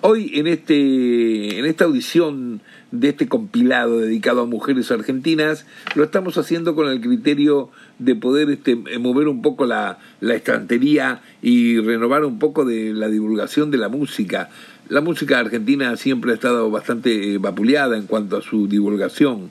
Hoy 0.09 0.31
en, 0.35 0.47
este, 0.47 1.59
en 1.59 1.67
esta 1.67 1.85
audición 1.85 2.61
de 2.93 3.09
este 3.09 3.27
compilado 3.27 3.99
dedicado 3.99 4.43
a 4.43 4.47
mujeres 4.47 4.93
argentinas, 4.93 5.67
lo 5.97 6.05
estamos 6.05 6.39
haciendo 6.39 6.77
con 6.77 6.89
el 6.89 7.01
criterio 7.01 7.71
de 7.99 8.15
poder 8.15 8.49
este, 8.51 8.77
mover 8.77 9.27
un 9.27 9.43
poco 9.43 9.67
la, 9.67 9.99
la 10.21 10.37
estantería 10.37 11.23
y 11.43 11.81
renovar 11.81 12.25
un 12.25 12.39
poco 12.39 12.65
de 12.65 12.93
la 12.93 13.09
divulgación 13.09 13.73
de 13.73 13.79
la 13.79 13.89
música. 13.89 14.49
La 14.89 15.01
música 15.01 15.41
argentina 15.41 15.97
siempre 15.97 16.31
ha 16.31 16.35
estado 16.35 16.71
bastante 16.71 17.35
eh, 17.35 17.39
vapuleada 17.39 17.97
en 17.97 18.07
cuanto 18.07 18.37
a 18.37 18.43
su 18.43 18.69
divulgación. 18.69 19.51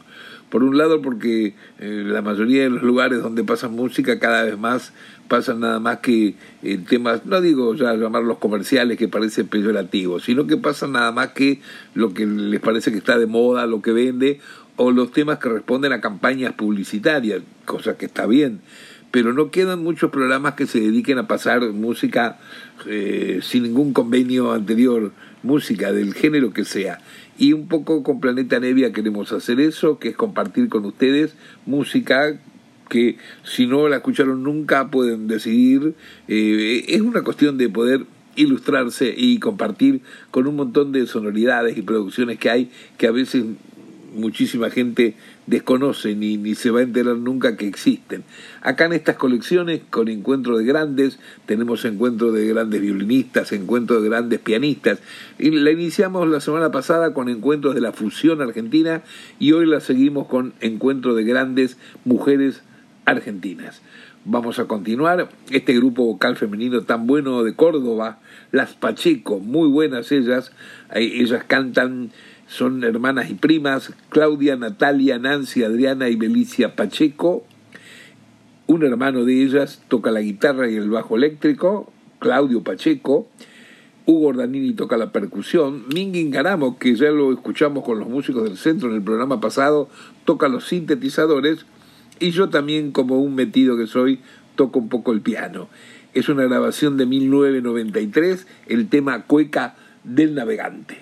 Por 0.55 0.63
un 0.63 0.77
lado 0.77 1.01
porque 1.01 1.53
eh, 1.79 2.03
la 2.05 2.21
mayoría 2.21 2.63
de 2.63 2.69
los 2.69 2.81
lugares 2.81 3.21
donde 3.21 3.43
pasan 3.43 3.73
música 3.73 4.19
cada 4.19 4.45
vez 4.45 4.57
más 4.57 4.93
pasan 5.27 5.59
nada 5.59 5.81
más 5.81 5.97
que 5.97 6.35
eh, 6.63 6.77
temas, 6.77 7.25
no 7.25 7.41
digo 7.41 7.75
ya 7.75 7.93
llamarlos 7.93 8.37
comerciales 8.37 8.97
que 8.97 9.09
parece 9.09 9.43
peyorativo, 9.43 10.21
sino 10.21 10.47
que 10.47 10.55
pasan 10.55 10.93
nada 10.93 11.11
más 11.11 11.31
que 11.31 11.59
lo 11.93 12.13
que 12.13 12.25
les 12.25 12.61
parece 12.61 12.93
que 12.93 12.99
está 12.99 13.19
de 13.19 13.25
moda, 13.25 13.67
lo 13.67 13.81
que 13.81 13.91
vende, 13.91 14.39
o 14.77 14.91
los 14.91 15.11
temas 15.11 15.39
que 15.39 15.49
responden 15.49 15.91
a 15.91 15.99
campañas 15.99 16.53
publicitarias, 16.53 17.41
cosa 17.65 17.97
que 17.97 18.05
está 18.05 18.25
bien 18.25 18.61
pero 19.15 19.31
no 19.31 19.49
quedan 19.49 19.81
muchos 19.81 20.11
programas 20.11 20.55
que 20.55 20.67
se 20.67 20.81
dediquen 20.81 21.17
a 21.19 21.25
pasar 21.25 21.61
música 21.71 22.37
eh, 22.85 23.39
sin 23.41 23.63
ningún 23.63 23.93
convenio 23.93 24.51
anterior, 24.51 25.13
música 25.41 25.93
del 25.93 26.13
género 26.13 26.51
que 26.51 26.65
sea. 26.65 26.99
Y 27.37 27.53
un 27.53 27.67
poco 27.67 28.03
con 28.03 28.19
Planeta 28.19 28.59
Nevia 28.59 28.93
queremos 28.93 29.31
hacer 29.31 29.59
eso, 29.59 29.99
que 29.99 30.09
es 30.09 30.15
compartir 30.15 30.69
con 30.69 30.85
ustedes 30.85 31.35
música 31.65 32.39
que 32.89 33.17
si 33.43 33.67
no 33.67 33.89
la 33.89 33.97
escucharon 33.97 34.43
nunca 34.43 34.89
pueden 34.89 35.27
decidir. 35.27 35.95
Eh, 36.27 36.85
es 36.87 37.01
una 37.01 37.23
cuestión 37.23 37.57
de 37.57 37.69
poder 37.69 38.05
ilustrarse 38.35 39.13
y 39.15 39.39
compartir 39.39 40.01
con 40.31 40.47
un 40.47 40.55
montón 40.55 40.91
de 40.91 41.07
sonoridades 41.07 41.77
y 41.77 41.81
producciones 41.81 42.37
que 42.37 42.49
hay 42.49 42.69
que 42.97 43.07
a 43.07 43.11
veces 43.11 43.43
muchísima 44.13 44.69
gente 44.69 45.15
desconoce 45.47 46.15
ni, 46.15 46.37
ni 46.37 46.55
se 46.55 46.71
va 46.71 46.79
a 46.79 46.83
enterar 46.83 47.17
nunca 47.17 47.55
que 47.55 47.67
existen. 47.67 48.23
Acá 48.61 48.85
en 48.85 48.93
estas 48.93 49.15
colecciones, 49.15 49.81
con 49.89 50.07
encuentro 50.07 50.57
de 50.57 50.65
grandes, 50.65 51.19
tenemos 51.45 51.85
encuentro 51.85 52.31
de 52.31 52.47
grandes 52.47 52.81
violinistas, 52.81 53.51
encuentro 53.51 54.01
de 54.01 54.09
grandes 54.09 54.39
pianistas. 54.39 54.99
Y 55.37 55.51
la 55.51 55.71
iniciamos 55.71 56.27
la 56.27 56.39
semana 56.39 56.71
pasada 56.71 57.13
con 57.13 57.29
encuentros 57.29 57.75
de 57.75 57.81
la 57.81 57.91
fusión 57.91 58.41
argentina 58.41 59.03
y 59.39 59.51
hoy 59.51 59.65
la 59.65 59.79
seguimos 59.79 60.27
con 60.27 60.53
encuentro 60.61 61.15
de 61.15 61.23
grandes 61.23 61.77
mujeres 62.03 62.61
argentinas. 63.05 63.81
Vamos 64.27 64.57
a 64.57 64.65
continuar. 64.65 65.29
Este 65.51 65.75
grupo 65.75 66.03
vocal 66.03 66.35
femenino 66.35 66.81
tan 66.81 67.05
bueno 67.05 67.43
de 67.43 67.53
Córdoba, 67.53 68.17
las 68.51 68.73
Pacheco, 68.73 69.39
muy 69.39 69.69
buenas 69.69 70.11
ellas. 70.11 70.51
Ellas 70.95 71.43
cantan 71.45 72.09
son 72.47 72.83
hermanas 72.83 73.29
y 73.29 73.33
primas, 73.33 73.93
Claudia, 74.09 74.55
Natalia, 74.55 75.17
Nancy, 75.17 75.63
Adriana 75.63 76.09
y 76.09 76.15
Belicia 76.15 76.75
Pacheco. 76.75 77.43
Un 78.67 78.83
hermano 78.83 79.25
de 79.25 79.43
ellas 79.43 79.81
toca 79.87 80.11
la 80.11 80.21
guitarra 80.21 80.69
y 80.69 80.75
el 80.75 80.89
bajo 80.89 81.15
eléctrico, 81.15 81.91
Claudio 82.19 82.63
Pacheco. 82.63 83.27
Hugo 84.05 84.27
Ordanini 84.27 84.73
toca 84.73 84.97
la 84.97 85.11
percusión. 85.11 85.85
Mingin 85.93 86.29
Garamo, 86.29 86.77
que 86.77 86.95
ya 86.95 87.09
lo 87.09 87.33
escuchamos 87.33 87.83
con 87.83 87.99
los 87.99 88.07
músicos 88.07 88.43
del 88.43 88.57
centro 88.57 88.89
en 88.89 88.95
el 88.95 89.01
programa 89.01 89.41
pasado, 89.41 89.89
toca 90.25 90.47
los 90.47 90.65
sintetizadores. 90.67 91.65
Y 92.19 92.31
yo 92.31 92.49
también, 92.49 92.91
como 92.91 93.19
un 93.19 93.33
metido 93.33 93.75
que 93.77 93.87
soy, 93.87 94.19
toco 94.55 94.79
un 94.79 94.89
poco 94.89 95.11
el 95.11 95.21
piano. 95.21 95.67
Es 96.13 96.29
una 96.29 96.43
grabación 96.43 96.97
de 96.97 97.07
1993, 97.07 98.47
el 98.67 98.87
tema 98.87 99.23
Cueca 99.23 99.75
del 100.03 100.35
Navegante. 100.35 100.97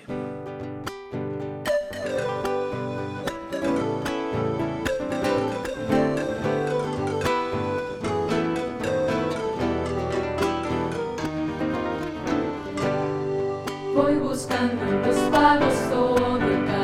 Me 16.38 16.83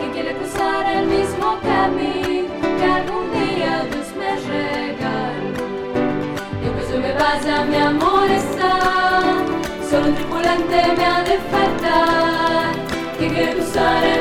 que 0.00 0.10
quiere 0.12 0.36
cruzar 0.36 0.84
el 0.86 1.06
mismo 1.06 1.58
camino 1.62 2.48
que 2.78 2.84
algún 2.84 3.32
día 3.32 3.86
Dios 3.90 4.08
me 4.18 4.30
regaló. 4.52 5.64
Y 6.62 6.66
aunque 6.66 6.82
yo 6.90 6.96
me 7.00 7.12
vaya, 7.14 7.64
mi 7.64 7.76
amor 7.76 8.30
está, 8.30 8.72
solo 9.88 10.08
un 10.08 10.14
tripulante 10.14 10.76
me 10.96 11.04
ha 11.06 11.22
de 11.22 11.38
faltar, 11.52 12.72
que 13.18 13.28
quiere 13.28 13.52
cruzar 13.54 14.04
el 14.04 14.13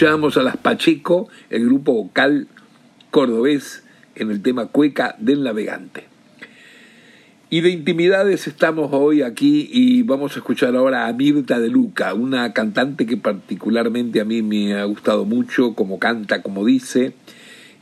Escuchábamos 0.00 0.38
a 0.38 0.42
las 0.42 0.56
Pacheco, 0.56 1.28
el 1.50 1.66
grupo 1.66 1.92
vocal 1.92 2.48
cordobés, 3.10 3.84
en 4.14 4.30
el 4.30 4.40
tema 4.40 4.68
Cueca 4.68 5.14
del 5.18 5.42
Navegante. 5.42 6.04
Y 7.50 7.60
de 7.60 7.68
intimidades 7.68 8.46
estamos 8.46 8.88
hoy 8.94 9.20
aquí 9.20 9.68
y 9.70 10.02
vamos 10.02 10.34
a 10.34 10.38
escuchar 10.38 10.74
ahora 10.74 11.06
a 11.06 11.12
Mirta 11.12 11.60
de 11.60 11.68
Luca, 11.68 12.14
una 12.14 12.54
cantante 12.54 13.04
que 13.04 13.18
particularmente 13.18 14.22
a 14.22 14.24
mí 14.24 14.40
me 14.40 14.72
ha 14.72 14.84
gustado 14.84 15.26
mucho, 15.26 15.74
como 15.74 15.98
canta, 15.98 16.40
como 16.40 16.64
dice, 16.64 17.12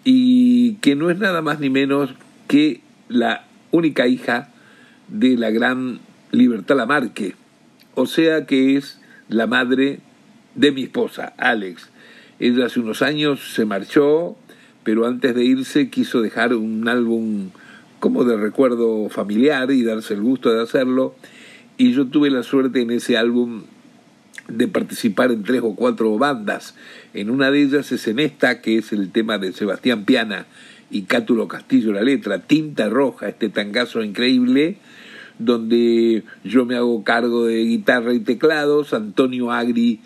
y 0.02 0.72
que 0.80 0.96
no 0.96 1.10
es 1.10 1.18
nada 1.18 1.40
más 1.40 1.60
ni 1.60 1.70
menos 1.70 2.16
que 2.48 2.80
la 3.08 3.44
única 3.70 4.08
hija 4.08 4.48
de 5.06 5.36
la 5.36 5.50
gran 5.50 6.00
Libertad 6.32 6.78
Lamarque, 6.78 7.36
o 7.94 8.06
sea 8.06 8.44
que 8.44 8.76
es 8.76 9.00
la 9.28 9.46
madre 9.46 10.00
de 10.56 10.72
mi 10.72 10.82
esposa, 10.82 11.32
Alex. 11.36 11.92
Ella 12.40 12.66
hace 12.66 12.80
unos 12.80 13.02
años 13.02 13.52
se 13.54 13.64
marchó, 13.64 14.36
pero 14.84 15.06
antes 15.06 15.34
de 15.34 15.44
irse 15.44 15.90
quiso 15.90 16.22
dejar 16.22 16.54
un 16.54 16.88
álbum 16.88 17.50
como 17.98 18.24
de 18.24 18.36
recuerdo 18.36 19.08
familiar 19.08 19.70
y 19.70 19.82
darse 19.82 20.14
el 20.14 20.22
gusto 20.22 20.52
de 20.52 20.62
hacerlo. 20.62 21.14
Y 21.76 21.92
yo 21.92 22.06
tuve 22.06 22.30
la 22.30 22.42
suerte 22.42 22.80
en 22.80 22.90
ese 22.90 23.16
álbum 23.16 23.64
de 24.48 24.68
participar 24.68 25.30
en 25.30 25.42
tres 25.42 25.62
o 25.62 25.74
cuatro 25.74 26.16
bandas. 26.16 26.74
En 27.12 27.30
una 27.30 27.50
de 27.50 27.62
ellas 27.62 27.92
es 27.92 28.08
en 28.08 28.18
esta, 28.18 28.60
que 28.60 28.78
es 28.78 28.92
el 28.92 29.10
tema 29.10 29.38
de 29.38 29.52
Sebastián 29.52 30.04
Piana 30.04 30.46
y 30.90 31.02
Cátulo 31.02 31.48
Castillo, 31.48 31.92
la 31.92 32.02
letra, 32.02 32.40
Tinta 32.40 32.88
Roja, 32.88 33.28
este 33.28 33.50
tangazo 33.50 34.02
increíble, 34.02 34.78
donde 35.38 36.24
yo 36.44 36.64
me 36.64 36.76
hago 36.76 37.04
cargo 37.04 37.44
de 37.44 37.64
guitarra 37.64 38.14
y 38.14 38.20
teclados, 38.20 38.94
Antonio 38.94 39.52
Agri 39.52 40.00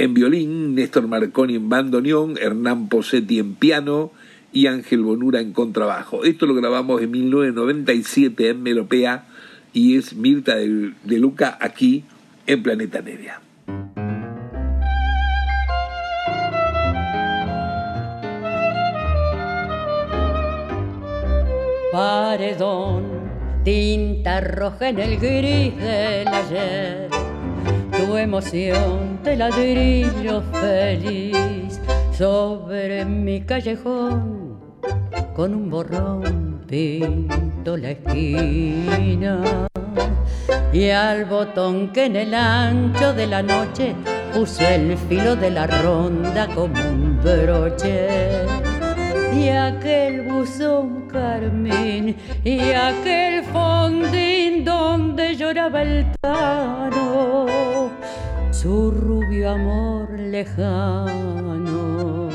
en 0.00 0.14
violín, 0.14 0.74
Néstor 0.74 1.06
Marconi 1.06 1.56
en 1.56 1.68
bandoneón, 1.68 2.38
Hernán 2.38 2.88
Posetti 2.88 3.38
en 3.38 3.54
piano 3.54 4.10
y 4.50 4.66
Ángel 4.66 5.02
Bonura 5.02 5.40
en 5.40 5.52
contrabajo. 5.52 6.24
Esto 6.24 6.46
lo 6.46 6.54
grabamos 6.54 7.02
en 7.02 7.10
1997 7.10 8.48
en 8.48 8.62
Melopea 8.62 9.26
y 9.74 9.98
es 9.98 10.14
Mirta 10.14 10.56
de, 10.56 11.18
Luca 11.18 11.58
aquí 11.60 12.04
en 12.46 12.62
Planeta 12.62 13.02
Media. 13.02 13.42
Paredón, 21.92 23.04
tinta 23.64 24.40
roja 24.40 24.88
en 24.88 24.98
el 24.98 25.18
gris 25.18 25.76
del 25.76 26.28
ayer 26.28 27.29
tu 28.10 28.16
emoción 28.16 29.20
de 29.22 29.36
ladrillo 29.36 30.42
feliz 30.60 31.80
sobre 32.18 33.04
mi 33.04 33.40
callejón 33.42 34.58
con 35.32 35.54
un 35.54 35.70
borrón 35.70 36.64
pinto 36.66 37.76
la 37.76 37.90
esquina. 37.92 39.68
Y 40.72 40.90
al 40.90 41.24
botón 41.24 41.92
que 41.92 42.06
en 42.06 42.16
el 42.16 42.34
ancho 42.34 43.12
de 43.14 43.28
la 43.28 43.42
noche 43.44 43.94
puso 44.34 44.66
el 44.66 44.98
filo 45.08 45.36
de 45.36 45.50
la 45.52 45.68
ronda 45.68 46.48
como 46.48 46.80
un 46.80 47.20
broche. 47.22 48.08
Y 49.32 49.50
aquel 49.50 50.22
buzón 50.22 51.06
carmín 51.06 52.16
y 52.42 52.72
aquel 52.72 53.44
fondín 53.44 54.64
donde 54.64 55.36
lloraba 55.36 55.82
el 55.82 56.10
tano 56.20 57.99
su 58.60 58.90
rubio 58.90 59.52
amor 59.52 60.10
lejano 60.18 62.28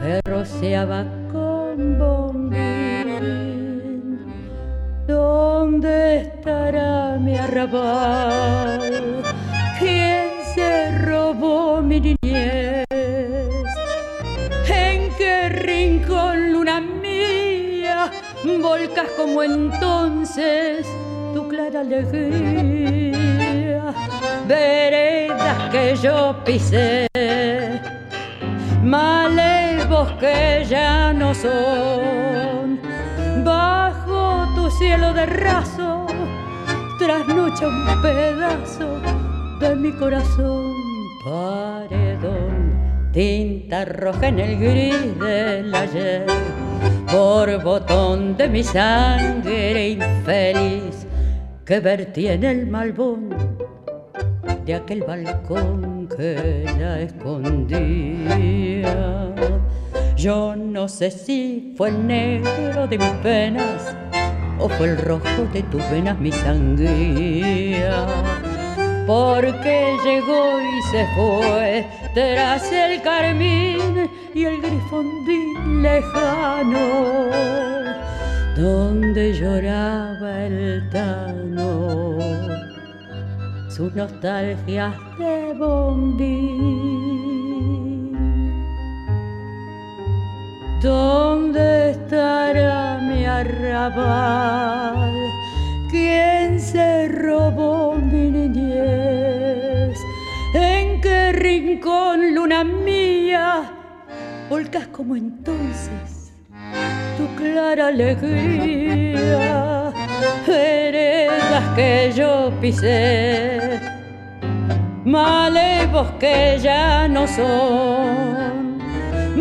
me 0.00 0.20
rociaba 0.24 1.04
con 1.30 2.00
bombín 2.00 2.58
¿Dónde 5.06 6.22
estará 6.22 7.16
mi 7.16 7.36
arrabal? 7.36 9.22
¿Quién 9.78 10.30
se 10.52 10.98
robó 10.98 11.80
mi 11.80 12.00
niñez? 12.00 12.86
qué 15.16 15.48
rincón, 15.48 16.52
luna 16.52 16.80
mía, 16.80 18.10
volcas 18.60 19.10
como 19.16 19.44
entonces 19.44 20.84
tu 21.32 21.46
clara 21.46 21.82
alegría. 21.82 23.25
Veredas 24.46 25.70
que 25.72 25.96
yo 25.96 26.36
pisé, 26.44 27.08
malevos 28.80 30.12
que 30.20 30.64
ya 30.68 31.12
no 31.12 31.34
son. 31.34 32.78
Bajo 33.42 34.46
tu 34.54 34.70
cielo 34.70 35.12
de 35.14 35.26
raso, 35.26 36.06
trasnocha 37.00 37.66
un 37.66 38.02
pedazo 38.02 39.00
de 39.58 39.74
mi 39.74 39.90
corazón, 39.90 40.72
paredón. 41.24 43.10
Tinta 43.12 43.84
roja 43.84 44.28
en 44.28 44.38
el 44.38 44.58
gris 44.60 45.18
del 45.18 45.74
ayer, 45.74 46.26
por 47.10 47.60
botón 47.64 48.36
de 48.36 48.48
mi 48.48 48.62
sangre 48.62 49.88
infeliz 49.88 51.04
que 51.64 51.80
vertí 51.80 52.28
en 52.28 52.44
el 52.44 52.66
malbón 52.68 53.65
de 54.64 54.74
aquel 54.74 55.02
balcón 55.02 56.08
que 56.16 56.64
la 56.78 57.00
escondía. 57.00 58.84
Yo 60.16 60.56
no 60.56 60.88
sé 60.88 61.10
si 61.10 61.74
fue 61.76 61.90
el 61.90 62.06
negro 62.06 62.86
de 62.86 62.98
mis 62.98 63.12
penas 63.22 63.94
o 64.58 64.68
fue 64.68 64.88
el 64.88 64.98
rojo 64.98 65.46
de 65.52 65.62
tus 65.64 65.82
venas 65.90 66.18
mi 66.18 66.32
sangría 66.32 68.06
porque 69.06 69.96
llegó 70.04 70.60
y 70.60 70.82
se 70.90 71.06
fue 71.14 71.86
tras 72.12 72.72
el 72.72 73.00
carmín 73.02 74.10
y 74.34 74.44
el 74.44 74.60
grifondín 74.60 75.82
lejano, 75.82 77.30
donde 78.56 79.32
lloraba 79.32 80.44
el 80.44 80.88
tano, 80.90 82.18
sus 83.76 83.94
nostalgias 83.94 84.94
de 85.18 85.52
bombín. 85.52 86.96
¿Dónde 90.82 91.90
estará 91.90 92.98
mi 93.02 93.26
arrabal? 93.26 95.12
¿Quién 95.90 96.58
se 96.58 97.08
robó 97.08 97.96
mi 97.96 98.30
niñez? 98.30 99.98
¿En 100.54 101.02
qué 101.02 101.32
rincón, 101.32 102.34
luna 102.34 102.64
mía, 102.64 103.70
volcas 104.48 104.86
como 104.86 105.16
entonces 105.16 106.32
tu 107.18 107.26
clara 107.36 107.88
alegría? 107.88 109.46
Heredas 110.48 111.74
que 111.74 112.12
yo 112.14 112.52
pisé, 112.60 113.80
malevos 115.04 116.12
que 116.20 116.60
ya 116.62 117.08
no 117.08 117.26
son, 117.26 118.78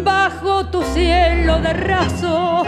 bajo 0.04 0.66
tu 0.72 0.82
cielo 0.82 1.62
de 1.62 1.74
raso, 1.74 2.64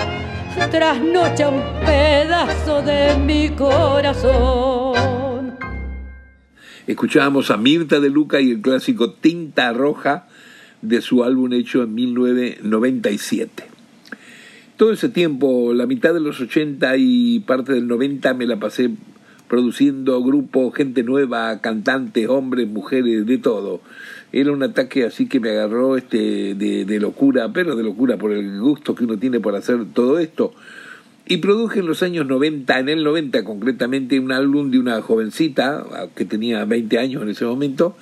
trasnocha 0.69 1.50
un 1.50 1.63
pedazo 1.86 2.84
de 2.84 3.17
mi 3.17 3.50
corazón. 3.50 5.58
Escuchábamos 6.86 7.50
a 7.52 7.58
Mirta 7.58 8.00
de 8.00 8.10
Luca 8.10 8.39
y 8.39 8.52
el 8.52 8.62
clásico 8.62 9.12
Tinta 9.13 9.73
Roja 9.73 10.28
de 10.82 11.02
su 11.02 11.23
álbum 11.23 11.54
hecho 11.54 11.84
en 11.84 11.95
1997. 11.95 13.76
Todo 14.77 14.91
ese 14.91 15.09
tiempo, 15.09 15.73
la 15.73 15.87
mitad 15.87 16.13
de 16.13 16.19
los 16.19 16.39
80 16.39 16.97
y 16.97 17.39
parte 17.39 17.73
del 17.73 17.87
90 17.87 18.35
me 18.35 18.45
la 18.45 18.59
pasé 18.59 18.91
produciendo 19.47 20.21
grupos, 20.21 20.75
gente 20.75 21.01
nueva, 21.01 21.59
cantantes, 21.61 22.27
hombres, 22.27 22.67
mujeres, 22.67 23.25
de 23.25 23.39
todo. 23.39 23.81
Era 24.31 24.51
un 24.51 24.61
ataque 24.61 25.03
así 25.03 25.27
que 25.27 25.39
me 25.39 25.49
agarró 25.49 25.97
este 25.97 26.53
de, 26.53 26.85
de 26.85 26.99
locura, 26.99 27.51
pero 27.51 27.75
de 27.75 27.83
locura 27.83 28.17
por 28.17 28.31
el 28.31 28.59
gusto 28.59 28.93
que 28.93 29.05
uno 29.05 29.17
tiene 29.17 29.39
por 29.39 29.55
hacer 29.55 29.79
todo 29.95 30.19
esto. 30.19 30.53
Y 31.25 31.37
produje 31.37 31.79
en 31.79 31.87
los 31.87 32.03
años 32.03 32.27
90, 32.27 32.79
en 32.79 32.89
el 32.89 33.03
90 33.03 33.43
concretamente, 33.43 34.19
un 34.19 34.31
álbum 34.31 34.69
de 34.69 34.77
una 34.77 35.01
jovencita 35.01 35.85
que 36.15 36.23
tenía 36.23 36.63
20 36.65 36.99
años 36.99 37.23
en 37.23 37.29
ese 37.29 37.45
momento, 37.45 37.97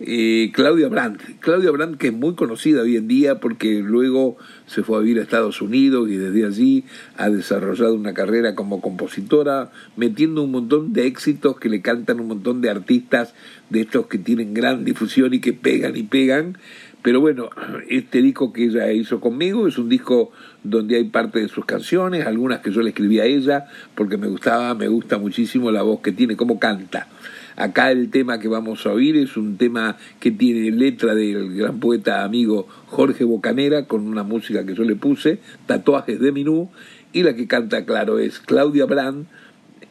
eh, 0.00 0.50
Claudia 0.52 0.88
Brandt. 0.88 1.22
Claudia 1.40 1.70
Brandt 1.70 1.98
que 1.98 2.08
es 2.08 2.12
muy 2.12 2.34
conocida 2.34 2.82
hoy 2.82 2.96
en 2.96 3.06
día 3.06 3.40
porque 3.40 3.80
luego 3.80 4.36
se 4.66 4.82
fue 4.82 4.98
a 4.98 5.00
vivir 5.00 5.18
a 5.18 5.22
Estados 5.22 5.62
Unidos 5.62 6.08
y 6.10 6.16
desde 6.16 6.46
allí 6.46 6.84
ha 7.16 7.30
desarrollado 7.30 7.94
una 7.94 8.14
carrera 8.14 8.54
como 8.54 8.80
compositora, 8.80 9.70
metiendo 9.96 10.42
un 10.42 10.50
montón 10.50 10.92
de 10.92 11.06
éxitos 11.06 11.58
que 11.58 11.68
le 11.68 11.80
cantan 11.80 12.20
un 12.20 12.28
montón 12.28 12.60
de 12.60 12.70
artistas 12.70 13.34
de 13.70 13.82
estos 13.82 14.06
que 14.06 14.18
tienen 14.18 14.54
gran 14.54 14.84
difusión 14.84 15.34
y 15.34 15.40
que 15.40 15.52
pegan 15.52 15.96
y 15.96 16.02
pegan. 16.02 16.58
Pero 17.04 17.20
bueno, 17.20 17.50
este 17.90 18.22
disco 18.22 18.50
que 18.50 18.64
ella 18.64 18.90
hizo 18.90 19.20
conmigo 19.20 19.68
es 19.68 19.76
un 19.76 19.90
disco 19.90 20.32
donde 20.62 20.96
hay 20.96 21.04
parte 21.04 21.38
de 21.38 21.48
sus 21.48 21.66
canciones, 21.66 22.24
algunas 22.24 22.60
que 22.60 22.70
yo 22.70 22.80
le 22.80 22.88
escribí 22.88 23.20
a 23.20 23.26
ella, 23.26 23.66
porque 23.94 24.16
me 24.16 24.26
gustaba, 24.26 24.72
me 24.72 24.88
gusta 24.88 25.18
muchísimo 25.18 25.70
la 25.70 25.82
voz 25.82 26.00
que 26.00 26.12
tiene, 26.12 26.34
cómo 26.34 26.58
canta. 26.58 27.08
Acá 27.56 27.90
el 27.92 28.08
tema 28.08 28.40
que 28.40 28.48
vamos 28.48 28.86
a 28.86 28.92
oír 28.92 29.18
es 29.18 29.36
un 29.36 29.58
tema 29.58 29.98
que 30.18 30.30
tiene 30.30 30.70
letra 30.70 31.14
del 31.14 31.54
gran 31.54 31.78
poeta 31.78 32.24
amigo 32.24 32.68
Jorge 32.86 33.24
Bocanera, 33.24 33.84
con 33.84 34.06
una 34.06 34.22
música 34.22 34.64
que 34.64 34.74
yo 34.74 34.84
le 34.84 34.96
puse, 34.96 35.40
Tatuajes 35.66 36.20
de 36.20 36.32
Minú, 36.32 36.70
y 37.12 37.22
la 37.22 37.34
que 37.34 37.46
canta, 37.46 37.84
claro, 37.84 38.18
es 38.18 38.38
Claudia 38.40 38.86
Brand, 38.86 39.26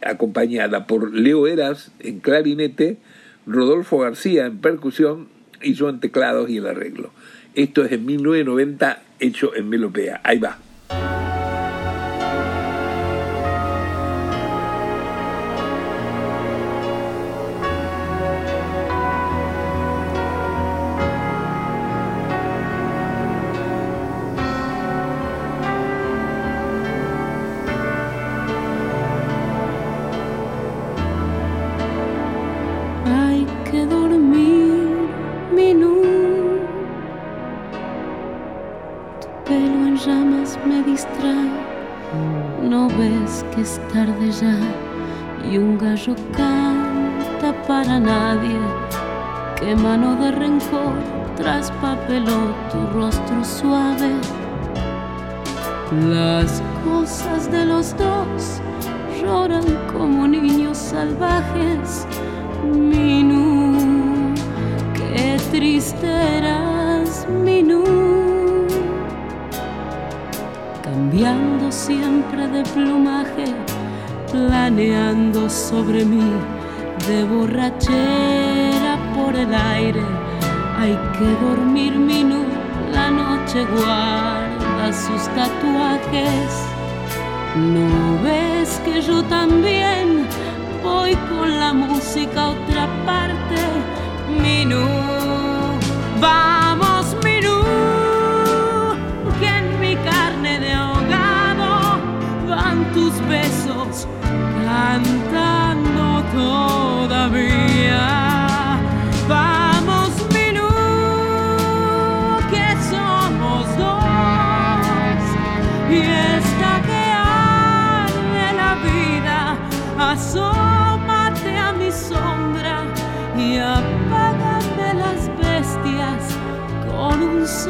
acompañada 0.04 0.88
por 0.88 1.14
Leo 1.14 1.46
Eras 1.46 1.92
en 2.00 2.22
clarinete, 2.22 2.98
Rodolfo 3.46 4.00
García 4.00 4.48
en 4.48 4.58
percusión 4.58 5.28
yo 5.72 5.90
en 5.90 6.02
teclados 6.02 6.50
y 6.50 6.58
el 6.58 6.68
arreglo. 6.68 7.12
Esto 7.56 7.86
es 7.86 7.92
en 7.92 8.06
1990 8.06 9.02
hecho 9.20 9.56
en 9.56 9.70
Melopea. 9.70 10.20
Ahí 10.24 10.40
va. 10.40 10.58
Suave. 53.44 54.12
Las 56.10 56.62
cosas 56.84 57.52
de 57.52 57.66
los 57.66 57.96
dos 57.98 58.62
lloran 59.22 59.64
como 59.92 60.28
niños 60.28 60.78
salvajes. 60.78 62.08
Minú, 62.64 64.34
qué 64.94 65.38
triste 65.52 66.08
eras, 66.08 67.28
Minú, 67.30 67.84
cambiando 70.82 71.72
siempre 71.72 72.48
de 72.48 72.64
plumaje, 72.64 73.54
planeando 74.32 75.50
sobre 75.50 76.06
mí 76.06 76.32
de 77.08 77.24
borrachera 77.26 78.98
por 79.16 79.36
el 79.36 79.54
aire. 79.54 80.02
Hay 80.80 80.98
que 81.18 81.46
dormir, 81.46 81.94
la 81.98 82.43
guarda 83.62 84.92
sus 84.92 85.28
tatuajes. 85.36 86.66
¿No 87.56 88.22
ves 88.24 88.82
que 88.84 89.02
yo 89.02 89.24
también 89.24 90.28
voy 90.82 91.16
con 91.30 91.60
la 91.60 91.72
música 91.72 92.42
a 92.42 92.50
otra 92.50 92.88
parte? 93.06 93.56
Minú, 94.42 94.88
vamos, 96.20 97.16
Minú, 97.24 97.62
que 99.40 99.48
en 99.48 99.80
mi 99.80 99.96
carne 99.98 100.60
de 100.60 100.74
ahogado 100.74 102.00
van 102.50 102.92
tus 102.92 103.14
besos 103.28 104.08
cantando 104.66 106.24
todavía. 106.34 107.53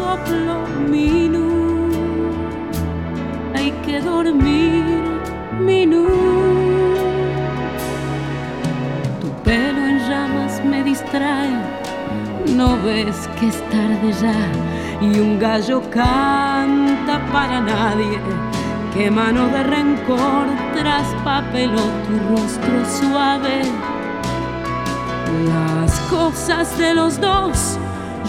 Soplo 0.04 0.56
minú. 0.94 1.50
Hay 3.56 3.72
que 3.86 4.00
dormir, 4.02 4.84
minú. 5.60 6.06
Tu 9.22 9.28
pelo 9.46 9.82
en 9.92 9.98
llamas 10.10 10.54
me 10.72 10.84
distrae, 10.84 11.56
no 12.60 12.70
ves 12.86 13.18
que 13.40 13.48
es 13.48 13.60
tarde 13.74 14.10
ya 14.24 14.40
y 15.06 15.20
un 15.20 15.40
gallo 15.40 15.82
canta 15.90 17.16
para 17.32 17.62
nadie. 17.62 18.20
Qué 18.94 19.10
mano 19.10 19.48
de 19.48 19.64
rencor 19.64 20.46
traspapeló 20.78 21.86
tu 22.06 22.14
rostro 22.30 22.78
suave. 23.00 23.58
Las 25.48 26.00
cosas 26.12 26.78
de 26.78 26.94
los 26.94 27.20
dos 27.20 27.80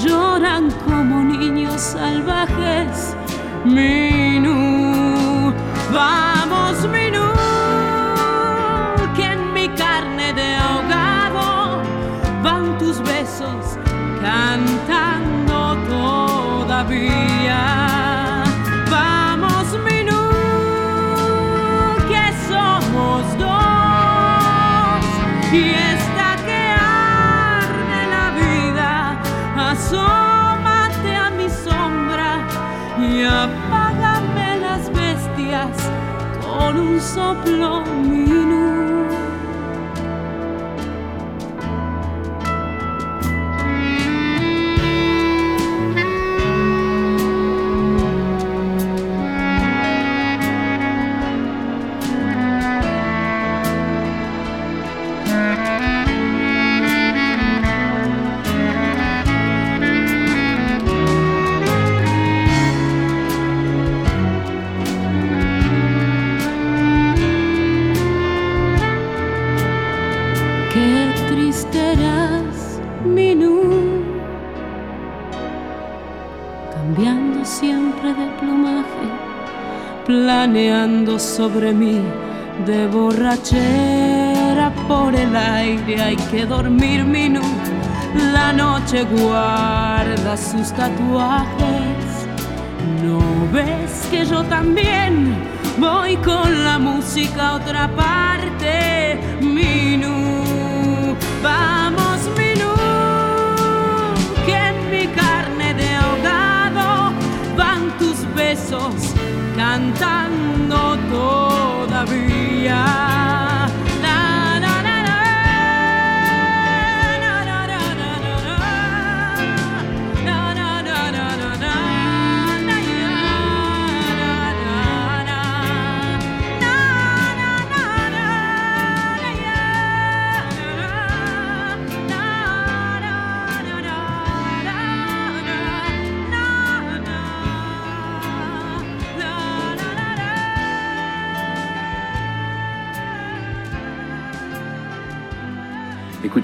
lloran 0.03 0.71
como 0.87 1.23
niños 1.23 1.81
salvajes. 1.81 3.17
Minú, 3.65 5.53
vamos, 5.93 6.87
Minú, 6.89 7.33
que 9.17 9.25
en 9.25 9.53
mi 9.53 9.69
carne 9.71 10.33
de 10.33 10.57
ahogado 10.57 11.83
van 12.43 12.79
tus 12.79 13.01
besos 13.01 13.79
cantando 14.23 15.77
todavía. 16.67 18.04
Un 36.85 37.01
soplo 37.01 37.83
minú. 38.03 38.44
Sobre 81.37 81.73
mí 81.73 82.01
de 82.65 82.87
borrachera 82.87 84.73
por 84.87 85.15
el 85.15 85.35
aire. 85.35 86.01
Hay 86.01 86.17
que 86.31 86.47
dormir 86.47 87.05
minuto, 87.05 87.71
la 88.33 88.53
noche 88.53 89.03
guarda 89.05 90.37
sus 90.37 90.73
tatuajes. 90.73 92.05
¿No 93.03 93.19
ves 93.53 94.07
que 94.11 94.25
yo 94.25 94.45
también 94.45 95.35
voy 95.79 96.17
con 96.19 96.65
la 96.65 96.79
música 96.79 97.49
a 97.49 97.55
otra 97.55 97.89
parte? 97.89 99.19
Minú, 99.41 101.17
vamos 101.43 101.74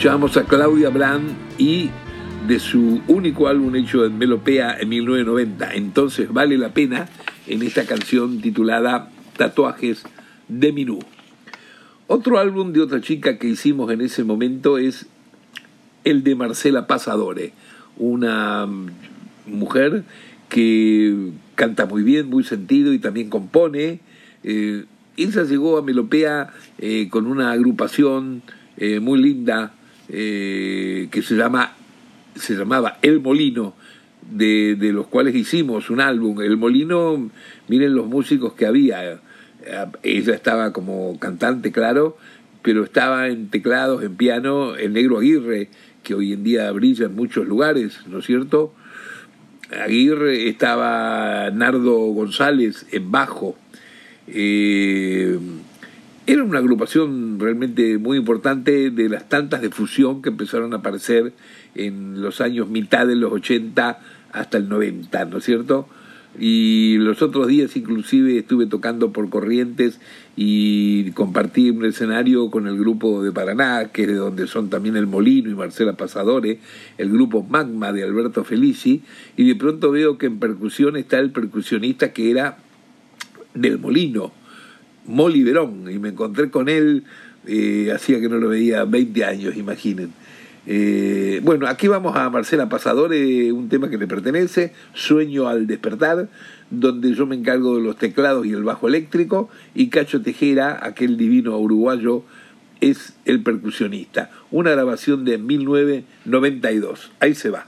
Escuchábamos 0.00 0.38
a 0.38 0.44
Claudia 0.44 0.88
Brand 0.88 1.28
y 1.58 1.90
de 2.48 2.58
su 2.58 3.02
único 3.06 3.48
álbum 3.48 3.76
hecho 3.76 4.06
en 4.06 4.16
Melopea 4.16 4.78
en 4.80 4.88
1990. 4.88 5.74
Entonces 5.74 6.32
vale 6.32 6.56
la 6.56 6.72
pena 6.72 7.06
en 7.46 7.60
esta 7.60 7.84
canción 7.84 8.40
titulada 8.40 9.10
Tatuajes 9.36 10.04
de 10.48 10.72
Minú. 10.72 11.00
Otro 12.06 12.38
álbum 12.38 12.72
de 12.72 12.80
otra 12.80 13.02
chica 13.02 13.36
que 13.36 13.48
hicimos 13.48 13.92
en 13.92 14.00
ese 14.00 14.24
momento 14.24 14.78
es 14.78 15.04
el 16.04 16.24
de 16.24 16.34
Marcela 16.34 16.86
Pasadore, 16.86 17.52
una 17.98 18.66
mujer 19.46 20.04
que 20.48 21.28
canta 21.56 21.84
muy 21.84 22.04
bien, 22.04 22.30
muy 22.30 22.44
sentido 22.44 22.94
y 22.94 23.00
también 23.00 23.28
compone. 23.28 24.00
Eh, 24.44 24.86
ella 25.18 25.42
llegó 25.42 25.76
a 25.76 25.82
Melopea 25.82 26.54
eh, 26.78 27.10
con 27.10 27.26
una 27.26 27.52
agrupación 27.52 28.40
eh, 28.78 28.98
muy 28.98 29.20
linda 29.20 29.74
eh, 30.12 31.08
que 31.10 31.22
se 31.22 31.36
llama 31.36 31.74
se 32.34 32.54
llamaba 32.54 32.98
El 33.02 33.20
Molino, 33.20 33.74
de, 34.30 34.76
de, 34.76 34.92
los 34.92 35.06
cuales 35.08 35.34
hicimos 35.34 35.90
un 35.90 36.00
álbum. 36.00 36.40
El 36.40 36.56
Molino, 36.56 37.30
miren 37.68 37.94
los 37.94 38.06
músicos 38.06 38.54
que 38.54 38.66
había. 38.66 39.20
Ella 40.02 40.34
estaba 40.34 40.72
como 40.72 41.18
cantante, 41.18 41.72
claro, 41.72 42.16
pero 42.62 42.84
estaba 42.84 43.28
en 43.28 43.48
teclados, 43.48 44.02
en 44.02 44.16
piano, 44.16 44.76
el 44.76 44.92
negro 44.92 45.18
Aguirre, 45.18 45.68
que 46.02 46.14
hoy 46.14 46.32
en 46.32 46.44
día 46.44 46.70
brilla 46.72 47.06
en 47.06 47.14
muchos 47.14 47.46
lugares, 47.46 48.00
¿no 48.06 48.18
es 48.18 48.26
cierto? 48.26 48.74
Aguirre 49.84 50.48
estaba 50.48 51.50
Nardo 51.50 51.96
González 52.12 52.86
en 52.90 53.10
bajo. 53.10 53.56
Eh, 54.26 55.38
era 56.26 56.44
una 56.44 56.58
agrupación 56.58 57.38
realmente 57.40 57.98
muy 57.98 58.18
importante 58.18 58.90
de 58.90 59.08
las 59.08 59.28
tantas 59.28 59.62
de 59.62 59.70
fusión 59.70 60.22
que 60.22 60.28
empezaron 60.28 60.72
a 60.72 60.76
aparecer 60.76 61.32
en 61.74 62.20
los 62.20 62.40
años 62.40 62.68
mitad 62.68 63.06
de 63.06 63.16
los 63.16 63.32
80 63.32 63.98
hasta 64.32 64.58
el 64.58 64.68
90, 64.68 65.24
¿no 65.24 65.38
es 65.38 65.44
cierto? 65.44 65.88
Y 66.38 66.98
los 66.98 67.22
otros 67.22 67.48
días 67.48 67.76
inclusive 67.76 68.38
estuve 68.38 68.66
tocando 68.66 69.12
por 69.12 69.28
Corrientes 69.30 70.00
y 70.36 71.10
compartí 71.12 71.70
un 71.70 71.84
escenario 71.84 72.50
con 72.50 72.68
el 72.68 72.78
grupo 72.78 73.22
de 73.24 73.32
Paraná, 73.32 73.90
que 73.92 74.02
es 74.02 74.08
de 74.08 74.14
donde 74.14 74.46
son 74.46 74.70
también 74.70 74.96
El 74.96 75.08
Molino 75.08 75.50
y 75.50 75.54
Marcela 75.54 75.94
Pasadore, 75.94 76.60
el 76.98 77.10
grupo 77.10 77.42
Magma 77.42 77.92
de 77.92 78.04
Alberto 78.04 78.44
Felici, 78.44 79.02
y 79.36 79.48
de 79.48 79.56
pronto 79.56 79.90
veo 79.90 80.18
que 80.18 80.26
en 80.26 80.38
percusión 80.38 80.96
está 80.96 81.18
el 81.18 81.30
percusionista 81.30 82.12
que 82.12 82.30
era 82.30 82.58
del 83.54 83.80
Molino, 83.80 84.32
Molly 85.06 85.42
Verón, 85.42 85.90
y 85.90 85.98
me 85.98 86.10
encontré 86.10 86.50
con 86.50 86.68
él, 86.68 87.04
eh, 87.46 87.90
hacía 87.94 88.20
que 88.20 88.28
no 88.28 88.38
lo 88.38 88.48
veía 88.48 88.84
20 88.84 89.24
años, 89.24 89.56
imaginen. 89.56 90.12
Eh, 90.66 91.40
bueno, 91.42 91.66
aquí 91.66 91.88
vamos 91.88 92.16
a 92.16 92.28
Marcela 92.30 92.68
Pasadore, 92.68 93.50
un 93.52 93.68
tema 93.68 93.88
que 93.88 93.96
le 93.98 94.06
pertenece, 94.06 94.72
Sueño 94.94 95.48
al 95.48 95.66
despertar, 95.66 96.28
donde 96.70 97.14
yo 97.14 97.26
me 97.26 97.34
encargo 97.34 97.76
de 97.76 97.82
los 97.82 97.96
teclados 97.96 98.46
y 98.46 98.52
el 98.52 98.62
bajo 98.62 98.86
eléctrico, 98.86 99.48
y 99.74 99.88
Cacho 99.88 100.22
Tejera, 100.22 100.78
aquel 100.82 101.16
divino 101.16 101.58
uruguayo, 101.58 102.24
es 102.80 103.14
el 103.24 103.42
percusionista. 103.42 104.30
Una 104.50 104.70
grabación 104.70 105.24
de 105.24 105.38
1992. 105.38 107.10
Ahí 107.20 107.34
se 107.34 107.50
va. 107.50 107.66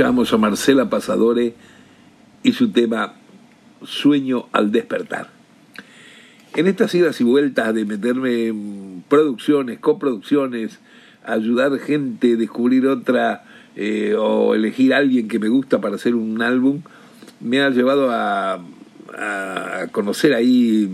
Escuchamos 0.00 0.32
a 0.32 0.38
Marcela 0.38 0.88
Pasadore 0.88 1.52
y 2.42 2.52
su 2.52 2.70
tema 2.70 3.16
Sueño 3.84 4.46
al 4.50 4.72
despertar. 4.72 5.28
En 6.56 6.66
estas 6.68 6.94
idas 6.94 7.20
y 7.20 7.24
vueltas 7.24 7.74
de 7.74 7.84
meterme 7.84 8.46
en 8.46 9.04
producciones, 9.10 9.78
coproducciones, 9.78 10.78
ayudar 11.22 11.78
gente, 11.78 12.36
descubrir 12.36 12.86
otra 12.86 13.44
eh, 13.76 14.14
o 14.18 14.54
elegir 14.54 14.94
a 14.94 14.96
alguien 14.96 15.28
que 15.28 15.38
me 15.38 15.50
gusta 15.50 15.82
para 15.82 15.96
hacer 15.96 16.14
un 16.14 16.40
álbum, 16.40 16.80
me 17.38 17.60
ha 17.60 17.68
llevado 17.68 18.10
a, 18.10 18.54
a 18.54 19.86
conocer 19.92 20.32
ahí 20.32 20.88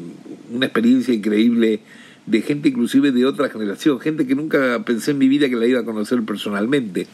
una 0.52 0.66
experiencia 0.66 1.14
increíble 1.14 1.78
de 2.26 2.42
gente 2.42 2.70
inclusive 2.70 3.12
de 3.12 3.24
otra 3.24 3.50
generación, 3.50 4.00
gente 4.00 4.26
que 4.26 4.34
nunca 4.34 4.82
pensé 4.84 5.12
en 5.12 5.18
mi 5.18 5.28
vida 5.28 5.48
que 5.48 5.54
la 5.54 5.66
iba 5.68 5.78
a 5.78 5.84
conocer 5.84 6.20
personalmente. 6.24 7.06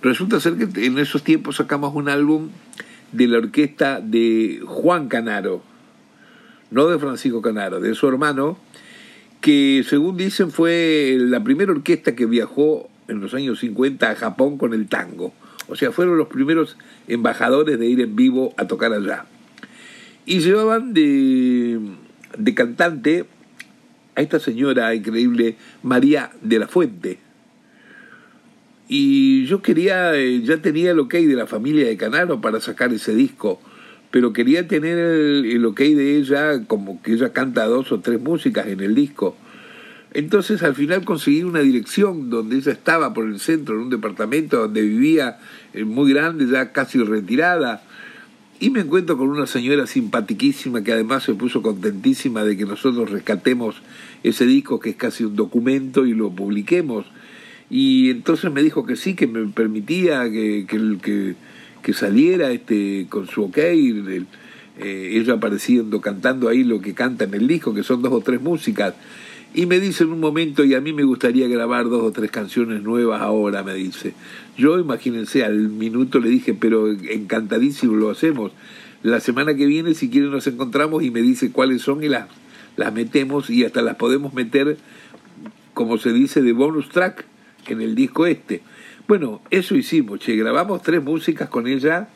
Resulta 0.00 0.38
ser 0.38 0.54
que 0.54 0.86
en 0.86 0.98
esos 0.98 1.24
tiempos 1.24 1.56
sacamos 1.56 1.92
un 1.94 2.08
álbum 2.08 2.50
de 3.10 3.26
la 3.26 3.38
orquesta 3.38 4.00
de 4.00 4.60
Juan 4.64 5.08
Canaro, 5.08 5.62
no 6.70 6.86
de 6.86 6.98
Francisco 7.00 7.42
Canaro, 7.42 7.80
de 7.80 7.94
su 7.96 8.06
hermano, 8.06 8.58
que 9.40 9.84
según 9.88 10.16
dicen 10.16 10.52
fue 10.52 11.16
la 11.18 11.42
primera 11.42 11.72
orquesta 11.72 12.14
que 12.14 12.26
viajó 12.26 12.88
en 13.08 13.20
los 13.20 13.34
años 13.34 13.58
50 13.58 14.08
a 14.08 14.14
Japón 14.14 14.56
con 14.56 14.72
el 14.72 14.86
tango. 14.86 15.32
O 15.66 15.74
sea, 15.74 15.90
fueron 15.90 16.16
los 16.16 16.28
primeros 16.28 16.76
embajadores 17.08 17.78
de 17.78 17.86
ir 17.86 18.00
en 18.00 18.14
vivo 18.14 18.54
a 18.56 18.66
tocar 18.68 18.92
allá. 18.92 19.26
Y 20.26 20.40
llevaban 20.40 20.94
de, 20.94 21.80
de 22.36 22.54
cantante 22.54 23.24
a 24.14 24.22
esta 24.22 24.38
señora 24.38 24.94
increíble, 24.94 25.56
María 25.82 26.30
de 26.40 26.58
la 26.60 26.68
Fuente 26.68 27.18
y 28.88 29.44
yo 29.44 29.60
quería, 29.60 30.16
eh, 30.16 30.40
ya 30.42 30.62
tenía 30.62 30.92
el 30.92 30.98
ok 30.98 31.12
de 31.14 31.34
la 31.34 31.46
familia 31.46 31.86
de 31.86 31.96
Canaro 31.98 32.40
para 32.40 32.58
sacar 32.60 32.92
ese 32.92 33.14
disco, 33.14 33.60
pero 34.10 34.32
quería 34.32 34.66
tener 34.66 34.96
el, 34.98 35.64
ok 35.66 35.78
de 35.80 36.16
ella, 36.16 36.64
como 36.66 37.02
que 37.02 37.12
ella 37.12 37.34
canta 37.34 37.66
dos 37.66 37.92
o 37.92 38.00
tres 38.00 38.18
músicas 38.18 38.66
en 38.66 38.80
el 38.80 38.94
disco. 38.94 39.36
Entonces 40.14 40.62
al 40.62 40.74
final 40.74 41.04
conseguí 41.04 41.42
una 41.42 41.60
dirección 41.60 42.30
donde 42.30 42.56
ella 42.56 42.72
estaba 42.72 43.12
por 43.12 43.26
el 43.26 43.38
centro, 43.40 43.74
en 43.74 43.82
un 43.82 43.90
departamento 43.90 44.58
donde 44.60 44.80
vivía 44.80 45.38
eh, 45.74 45.84
muy 45.84 46.10
grande, 46.10 46.46
ya 46.46 46.72
casi 46.72 46.98
retirada. 46.98 47.82
Y 48.58 48.70
me 48.70 48.80
encuentro 48.80 49.18
con 49.18 49.28
una 49.28 49.46
señora 49.46 49.86
simpatiquísima 49.86 50.82
que 50.82 50.92
además 50.92 51.24
se 51.24 51.34
puso 51.34 51.60
contentísima 51.60 52.42
de 52.42 52.56
que 52.56 52.64
nosotros 52.64 53.10
rescatemos 53.10 53.76
ese 54.22 54.46
disco 54.46 54.80
que 54.80 54.90
es 54.90 54.96
casi 54.96 55.24
un 55.24 55.36
documento 55.36 56.06
y 56.06 56.14
lo 56.14 56.30
publiquemos. 56.30 57.04
Y 57.70 58.10
entonces 58.10 58.50
me 58.52 58.62
dijo 58.62 58.86
que 58.86 58.96
sí, 58.96 59.14
que 59.14 59.26
me 59.26 59.46
permitía 59.48 60.30
que, 60.30 60.66
que, 61.82 61.92
saliera 61.92 62.50
este, 62.50 63.06
con 63.08 63.28
su 63.28 63.44
ok. 63.44 63.58
El, 63.58 64.26
eh, 64.78 65.10
ella 65.14 65.34
apareciendo, 65.34 66.00
cantando 66.00 66.48
ahí 66.48 66.64
lo 66.64 66.80
que 66.80 66.94
canta 66.94 67.24
en 67.24 67.34
el 67.34 67.48
disco, 67.48 67.74
que 67.74 67.82
son 67.82 68.00
dos 68.00 68.12
o 68.12 68.20
tres 68.20 68.40
músicas. 68.40 68.94
Y 69.54 69.66
me 69.66 69.80
dice 69.80 70.04
en 70.04 70.12
un 70.12 70.20
momento, 70.20 70.64
y 70.64 70.74
a 70.74 70.80
mí 70.80 70.92
me 70.92 71.04
gustaría 71.04 71.48
grabar 71.48 71.88
dos 71.88 72.02
o 72.02 72.12
tres 72.12 72.30
canciones 72.30 72.82
nuevas 72.82 73.20
ahora, 73.22 73.62
me 73.62 73.74
dice. 73.74 74.14
Yo, 74.56 74.78
imagínense, 74.78 75.44
al 75.44 75.68
minuto 75.68 76.20
le 76.20 76.28
dije, 76.28 76.54
pero 76.54 76.90
encantadísimo 76.90 77.96
lo 77.96 78.10
hacemos. 78.10 78.52
La 79.02 79.20
semana 79.20 79.54
que 79.54 79.66
viene, 79.66 79.94
si 79.94 80.10
quieren, 80.10 80.30
nos 80.30 80.46
encontramos 80.46 81.02
y 81.02 81.10
me 81.10 81.22
dice 81.22 81.50
cuáles 81.50 81.82
son 81.82 82.02
y 82.04 82.08
las, 82.08 82.28
las 82.76 82.92
metemos 82.92 83.48
y 83.50 83.64
hasta 83.64 83.80
las 83.82 83.96
podemos 83.96 84.34
meter, 84.34 84.76
como 85.74 85.98
se 85.98 86.12
dice, 86.12 86.42
de 86.42 86.52
bonus 86.52 86.88
track 86.90 87.24
en 87.74 87.80
el 87.80 87.94
disco 87.94 88.26
este. 88.26 88.62
Bueno, 89.06 89.40
eso 89.50 89.74
hicimos, 89.74 90.20
che, 90.20 90.36
grabamos 90.36 90.82
tres 90.82 91.02
músicas 91.02 91.48
con 91.48 91.66
ella. 91.66 92.08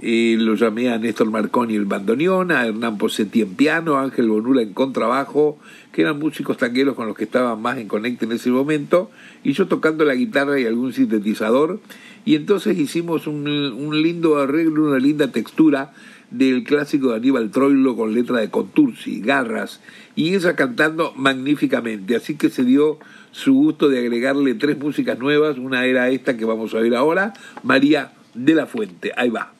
Eh, 0.00 0.36
lo 0.38 0.54
llamé 0.54 0.90
a 0.90 0.98
Néstor 0.98 1.30
Marconi 1.30 1.74
el 1.74 1.84
bandoneón, 1.84 2.52
a 2.52 2.66
Hernán 2.66 2.98
Posetti 2.98 3.40
en 3.40 3.54
piano, 3.54 3.96
a 3.96 4.02
Ángel 4.02 4.28
Bonula 4.28 4.62
en 4.62 4.72
contrabajo, 4.72 5.58
que 5.90 6.02
eran 6.02 6.18
músicos 6.18 6.56
tangueros 6.56 6.94
con 6.94 7.08
los 7.08 7.16
que 7.16 7.24
estaban 7.24 7.60
más 7.60 7.78
en 7.78 7.88
conecte 7.88 8.26
en 8.26 8.32
ese 8.32 8.50
momento, 8.50 9.10
y 9.42 9.54
yo 9.54 9.66
tocando 9.66 10.04
la 10.04 10.14
guitarra 10.14 10.60
y 10.60 10.66
algún 10.66 10.92
sintetizador. 10.92 11.80
Y 12.24 12.36
entonces 12.36 12.78
hicimos 12.78 13.26
un, 13.26 13.48
un 13.48 14.02
lindo 14.02 14.38
arreglo, 14.38 14.84
una 14.84 14.98
linda 14.98 15.32
textura 15.32 15.92
del 16.30 16.62
clásico 16.62 17.10
de 17.10 17.16
Aníbal 17.16 17.50
Troilo 17.50 17.96
con 17.96 18.14
letra 18.14 18.38
de 18.38 18.50
Contursi, 18.50 19.20
Garras, 19.20 19.80
y 20.14 20.34
ella 20.34 20.54
cantando 20.54 21.12
magníficamente. 21.16 22.16
Así 22.16 22.36
que 22.36 22.50
se 22.50 22.64
dio 22.64 22.98
su 23.30 23.54
gusto 23.54 23.88
de 23.88 23.98
agregarle 23.98 24.54
tres 24.54 24.78
músicas 24.78 25.18
nuevas. 25.18 25.58
Una 25.58 25.84
era 25.84 26.08
esta 26.08 26.36
que 26.36 26.44
vamos 26.44 26.74
a 26.74 26.78
ver 26.78 26.94
ahora, 26.94 27.32
María 27.62 28.12
de 28.34 28.54
la 28.54 28.66
Fuente. 28.66 29.12
Ahí 29.16 29.30
va. 29.30 29.52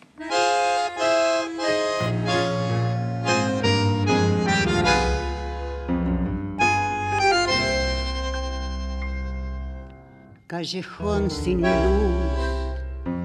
Callejón 10.47 11.31
sin 11.31 11.61
luz, 11.61 11.69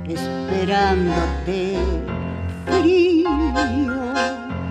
esperándote, 0.06 1.78
frío, 2.68 3.30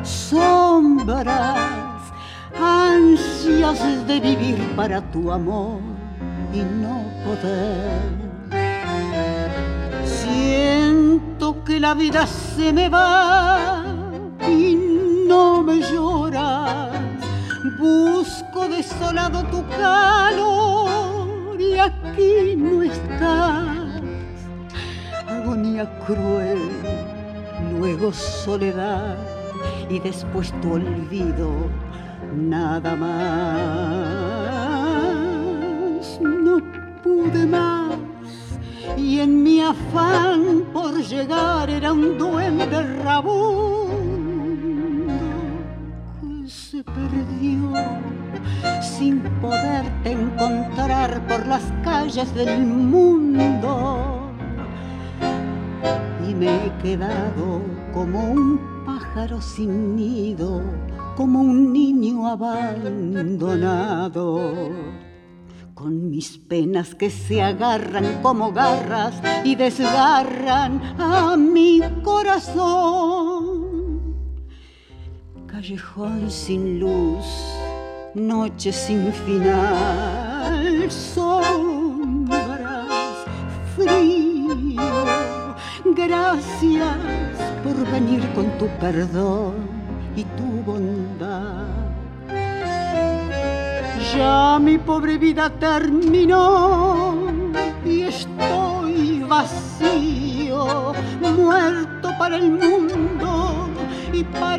sombras 0.02 1.81
ansias 2.60 4.06
de 4.06 4.20
vivir 4.20 4.58
para 4.76 5.00
tu 5.10 5.30
amor 5.32 5.80
y 6.52 6.60
no 6.60 7.04
poder. 7.24 8.22
Siento 10.04 11.62
que 11.64 11.80
la 11.80 11.94
vida 11.94 12.26
se 12.26 12.72
me 12.72 12.88
va 12.88 13.84
y 14.48 14.76
no 15.26 15.62
me 15.62 15.80
lloras. 15.80 16.90
Busco 17.78 18.68
desolado 18.68 19.42
tu 19.44 19.66
calor 19.68 21.60
y 21.60 21.78
aquí 21.78 22.56
no 22.56 22.82
estás. 22.82 24.02
Agonía 25.28 25.88
cruel, 26.06 26.58
luego 27.78 28.12
soledad 28.12 29.16
y 29.88 29.98
después 29.98 30.52
tu 30.60 30.74
olvido 30.74 31.50
nada 32.34 32.96
más. 32.96 33.10
No 36.20 36.58
pude 37.02 37.46
más. 37.46 37.94
Y 38.96 39.20
en 39.20 39.42
mi 39.42 39.60
afán 39.60 40.64
por 40.72 41.00
llegar 41.02 41.70
era 41.70 41.92
un 41.92 42.18
duende 42.18 42.82
rabundo 43.02 43.52
que 46.20 46.48
se 46.48 46.84
perdió 46.84 47.72
sin 48.80 49.20
poderte 49.40 50.12
encontrar 50.12 51.26
por 51.26 51.46
las 51.46 51.62
calles 51.82 52.34
del 52.34 52.66
mundo. 52.66 54.30
Y 56.28 56.34
me 56.34 56.66
he 56.66 56.72
quedado 56.82 57.60
como 57.92 58.32
un 58.32 58.60
pájaro 58.84 59.40
sin 59.40 59.96
nido 59.96 60.62
como 61.16 61.40
un 61.40 61.72
niño 61.72 62.28
abandonado. 62.28 63.90
Con 65.74 66.10
mis 66.10 66.38
penas 66.38 66.94
que 66.94 67.10
se 67.10 67.42
agarran 67.42 68.20
como 68.22 68.52
garras 68.52 69.20
y 69.44 69.56
desgarran 69.56 70.80
a 70.98 71.36
mi 71.36 71.80
corazón. 72.02 73.62
Callejón 75.46 76.30
sin 76.30 76.78
luz, 76.80 77.26
noche 78.14 78.72
sin 78.72 79.12
final, 79.12 80.90
sombras, 80.90 82.38
frío. 83.76 84.56
Gracias 85.94 86.96
por 87.64 87.74
venir 87.90 88.22
con 88.34 88.46
tu 88.58 88.66
perdón 88.78 89.71
y 90.16 90.24
tu 90.24 90.62
bondad. 90.64 91.66
Ya 94.14 94.58
mi 94.60 94.78
pobre 94.78 95.16
vida 95.18 95.48
terminó 95.50 97.14
y 97.84 98.02
estoy 98.02 99.24
vacío, 99.28 100.92
muerto 101.20 102.10
para 102.18 102.36
el 102.36 102.50
mundo 102.50 103.62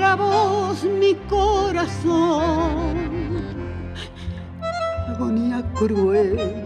a 0.01 0.16
vos 0.16 0.84
mi 0.84 1.16
corazón. 1.30 2.95
Agonía 5.08 5.64
cruel, 5.74 6.64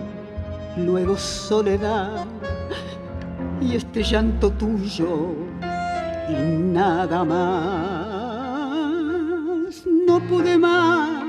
luego 0.78 1.18
soledad 1.18 2.26
y 3.62 3.76
este 3.76 4.04
llanto 4.04 4.52
tuyo 4.52 5.34
y 6.30 6.34
nada 6.34 7.24
más. 7.24 8.27
No 10.08 10.20
pude 10.22 10.58
más 10.58 11.24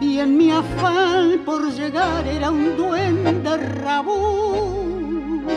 y 0.00 0.18
en 0.18 0.36
mi 0.36 0.50
afán 0.50 1.40
por 1.44 1.70
llegar 1.70 2.26
era 2.26 2.50
un 2.50 2.76
duende 2.76 3.56
rabundo 3.56 5.52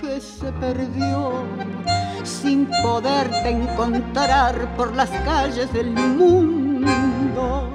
que 0.00 0.20
se 0.20 0.50
perdió 0.52 1.42
sin 2.22 2.66
poderte 2.82 3.50
encontrar 3.50 4.76
por 4.76 4.94
las 4.94 5.10
calles 5.10 5.72
del 5.72 5.90
mundo. 5.90 7.68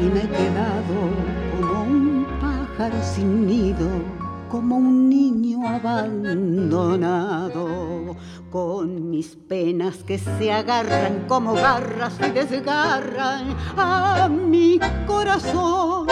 Y 0.00 0.04
me 0.04 0.20
he 0.20 0.28
quedado 0.28 0.94
como 1.56 1.82
un 1.82 2.26
pájaro 2.40 3.02
sin 3.02 3.46
nido, 3.46 3.88
como 4.48 4.76
un 4.76 5.08
niño 5.08 5.66
abandonado, 5.66 6.86
con 8.52 9.08
mis 9.10 9.28
penas 9.28 10.04
que 10.04 10.18
se 10.18 10.52
agarran 10.52 11.24
como 11.26 11.54
garras 11.54 12.18
y 12.20 12.30
desgarran 12.32 13.56
a 13.78 14.28
mi 14.28 14.78
corazón. 15.06 16.06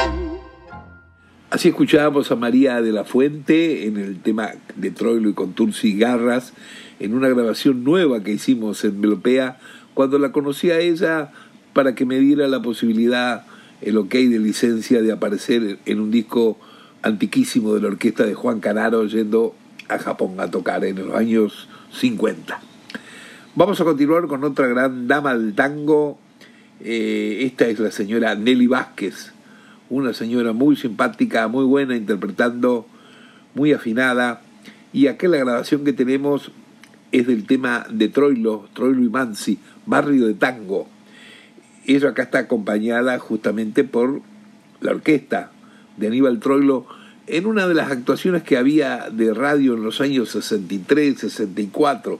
Así 1.50 1.68
escuchábamos 1.68 2.32
a 2.32 2.36
María 2.36 2.80
de 2.80 2.92
la 2.92 3.04
Fuente 3.04 3.86
en 3.86 3.98
el 3.98 4.22
tema 4.22 4.52
de 4.74 4.90
Troilo 4.90 5.28
y 5.28 5.34
Contursi 5.34 5.98
Garras, 5.98 6.54
en 6.98 7.12
una 7.12 7.28
grabación 7.28 7.84
nueva 7.84 8.22
que 8.22 8.32
hicimos 8.32 8.84
en 8.84 9.00
Melopea, 9.00 9.58
cuando 9.92 10.18
la 10.18 10.32
conocí 10.32 10.70
a 10.70 10.78
ella 10.78 11.32
para 11.74 11.94
que 11.94 12.06
me 12.06 12.18
diera 12.20 12.48
la 12.48 12.62
posibilidad, 12.62 13.44
el 13.82 13.98
ok 13.98 14.14
de 14.14 14.38
licencia 14.38 15.02
de 15.02 15.12
aparecer 15.12 15.78
en 15.84 16.00
un 16.00 16.10
disco 16.10 16.58
antiquísimo 17.02 17.74
de 17.74 17.82
la 17.82 17.88
orquesta 17.88 18.24
de 18.24 18.34
Juan 18.34 18.60
Canaro 18.60 19.04
yendo 19.04 19.54
a 19.90 19.98
Japón 19.98 20.38
a 20.38 20.50
tocar 20.50 20.84
en 20.84 20.96
los 21.06 21.14
años 21.14 21.68
50. 21.92 22.60
Vamos 23.54 23.80
a 23.80 23.84
continuar 23.84 24.26
con 24.26 24.44
otra 24.44 24.66
gran 24.66 25.08
dama 25.08 25.36
del 25.36 25.54
tango. 25.54 26.18
Eh, 26.80 27.40
esta 27.42 27.66
es 27.66 27.78
la 27.78 27.90
señora 27.90 28.34
Nelly 28.34 28.66
Vázquez 28.66 29.32
una 29.90 30.14
señora 30.14 30.52
muy 30.52 30.76
simpática, 30.76 31.48
muy 31.48 31.64
buena, 31.64 31.96
interpretando, 31.96 32.86
muy 33.54 33.72
afinada. 33.72 34.40
Y 34.92 35.08
acá 35.08 35.28
la 35.28 35.38
grabación 35.38 35.84
que 35.84 35.92
tenemos 35.92 36.52
es 37.12 37.26
del 37.26 37.44
tema 37.44 37.84
de 37.90 38.08
Troilo, 38.08 38.68
Troilo 38.72 39.02
y 39.02 39.08
Mansi, 39.08 39.58
Barrio 39.84 40.26
de 40.28 40.34
Tango. 40.34 40.88
Ella 41.86 42.10
acá 42.10 42.22
está 42.22 42.38
acompañada 42.38 43.18
justamente 43.18 43.82
por 43.82 44.22
la 44.80 44.92
orquesta 44.92 45.50
de 45.96 46.06
Aníbal 46.06 46.38
Troilo 46.38 46.86
en 47.26 47.46
una 47.46 47.68
de 47.68 47.74
las 47.74 47.90
actuaciones 47.90 48.42
que 48.42 48.56
había 48.56 49.10
de 49.10 49.32
radio 49.34 49.74
en 49.74 49.82
los 49.82 50.00
años 50.00 50.30
63, 50.30 51.18
64. 51.18 52.18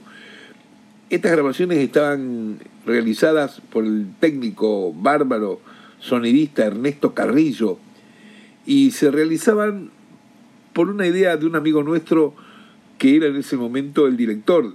Estas 1.09 1.31
grabaciones 1.31 1.77
estaban 1.79 2.59
realizadas 2.85 3.61
por 3.71 3.85
el 3.85 4.07
técnico 4.19 4.93
bárbaro 4.93 5.59
sonidista 5.99 6.65
Ernesto 6.65 7.13
Carrillo, 7.13 7.77
y 8.65 8.91
se 8.91 9.11
realizaban 9.11 9.91
por 10.73 10.89
una 10.89 11.07
idea 11.07 11.37
de 11.37 11.45
un 11.45 11.55
amigo 11.55 11.83
nuestro 11.83 12.33
que 12.97 13.15
era 13.15 13.27
en 13.27 13.35
ese 13.35 13.57
momento 13.57 14.07
el 14.07 14.17
director 14.17 14.73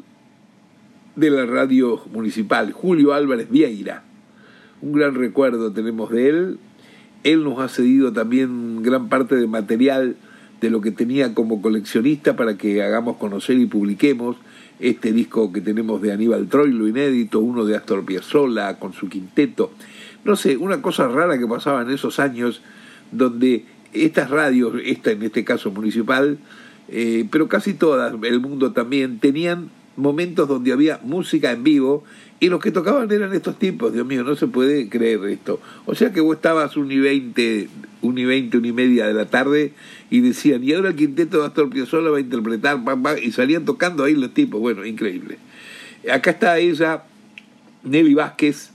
de 1.15 1.31
la 1.31 1.47
radio 1.47 2.03
municipal, 2.13 2.73
Julio 2.73 3.15
Álvarez 3.15 3.49
Vieira. 3.49 4.03
Un 4.83 4.93
gran 4.93 5.15
recuerdo 5.15 5.73
tenemos 5.73 6.11
de 6.11 6.29
él. 6.29 6.59
Él 7.27 7.43
nos 7.43 7.59
ha 7.59 7.69
cedido 7.69 8.13
también 8.13 8.85
gran 8.85 9.09
parte 9.09 9.35
de 9.35 9.49
material 9.49 10.15
de 10.61 10.71
lo 10.71 10.81
que 10.81 10.93
tenía 10.93 11.35
como 11.35 11.61
coleccionista 11.61 12.37
para 12.37 12.57
que 12.57 12.85
hagamos 12.85 13.17
conocer 13.17 13.59
y 13.59 13.67
publiquemos 13.67 14.37
este 14.79 15.13
disco 15.13 15.53
que 15.53 15.61
tenemos 15.61 16.01
de 16.01 16.13
Aníbal 16.13 16.47
Troilo 16.47 16.87
inédito, 16.87 17.41
uno 17.41 17.65
de 17.65 17.77
Astor 17.77 18.05
Piazzolla 18.05 18.79
con 18.79 18.93
su 18.93 19.09
quinteto. 19.09 19.73
No 20.25 20.37
sé, 20.37 20.57
una 20.57 20.81
cosa 20.81 21.09
rara 21.09 21.37
que 21.37 21.49
pasaba 21.49 21.83
en 21.83 21.91
esos 21.91 22.21
años 22.21 22.63
donde 23.11 23.65
estas 23.93 24.31
radios, 24.31 24.75
esta 24.85 25.11
en 25.11 25.25
este 25.25 25.43
caso 25.43 25.73
municipal, 25.73 26.39
eh, 26.89 27.27
pero 27.33 27.49
casi 27.49 27.75
todas, 27.75 28.15
el 28.23 28.39
mundo 28.39 28.71
también, 28.71 29.19
tenían 29.19 29.71
momentos 29.97 30.49
donde 30.49 30.73
había 30.73 31.01
música 31.03 31.53
en 31.53 31.65
vivo 31.65 32.05
y 32.39 32.49
los 32.49 32.61
que 32.61 32.71
tocaban 32.71 33.11
eran 33.11 33.33
estos 33.33 33.59
tipos, 33.59 33.93
Dios 33.93 34.07
mío, 34.07 34.23
no 34.23 34.37
se 34.37 34.47
puede 34.47 34.89
creer 34.89 35.25
esto. 35.25 35.61
O 35.87 35.95
sea 35.95 36.13
que 36.13 36.21
vos 36.21 36.37
estabas 36.37 36.77
un 36.77 36.93
y 36.93 36.99
veinte, 36.99 37.69
un 38.03 38.19
y 38.19 38.25
veinte, 38.25 38.59
una 38.59 38.69
y 38.69 38.73
media 38.73 39.07
de 39.07 39.15
la 39.15 39.27
tarde 39.27 39.73
y 40.11 40.21
decían, 40.21 40.63
y 40.63 40.73
ahora 40.75 40.91
el 40.91 40.97
quinteto 40.97 41.41
de 41.41 41.47
Astor 41.47 41.71
Piazzolla 41.71 42.11
va 42.11 42.19
a 42.19 42.21
interpretar, 42.21 42.79
y 43.23 43.33
salían 43.33 43.65
tocando 43.65 44.05
ahí 44.05 44.15
los 44.15 44.35
tipos, 44.35 44.61
bueno, 44.61 44.85
increíble. 44.85 45.39
Acá 46.11 46.33
está 46.33 46.59
ella, 46.59 47.05
Nelly 47.85 48.15
Vázquez, 48.15 48.71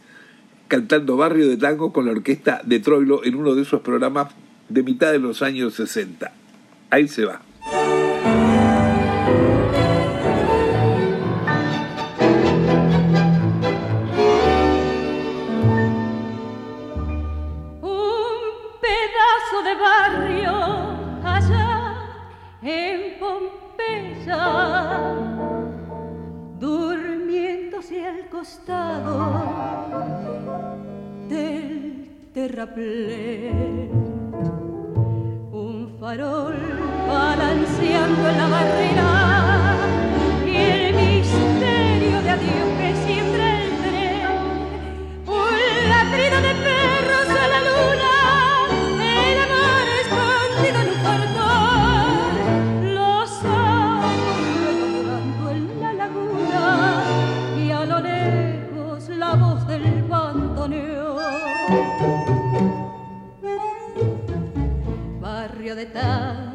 cantando 0.67 1.17
Barrio 1.17 1.47
de 1.47 1.57
Tango 1.57 1.93
con 1.93 2.05
la 2.05 2.13
orquesta 2.13 2.61
de 2.65 2.79
Troilo 2.79 3.23
en 3.23 3.35
uno 3.35 3.53
de 3.53 3.61
esos 3.61 3.81
programas 3.81 4.33
de 4.69 4.83
mitad 4.83 5.11
de 5.11 5.19
los 5.19 5.41
años 5.41 5.75
60. 5.75 6.33
Ahí 6.89 7.07
se 7.07 7.25
va. 7.25 7.41
Pompeya, 24.31 24.99
durmiéndose 26.59 28.05
al 28.05 28.29
costado 28.29 29.43
del 31.27 32.29
terraplén. 32.33 33.91
Un 35.51 35.97
farol 35.99 36.55
balanceando 37.07 38.23
la 38.23 38.47
barrera 38.47 39.75
y 40.45 40.55
el 40.55 40.95
misterio 40.95 42.21
de 42.21 42.29
adiós 42.29 42.70
Barrio 65.71 65.75
de 65.75 65.85
tango, 65.85 66.50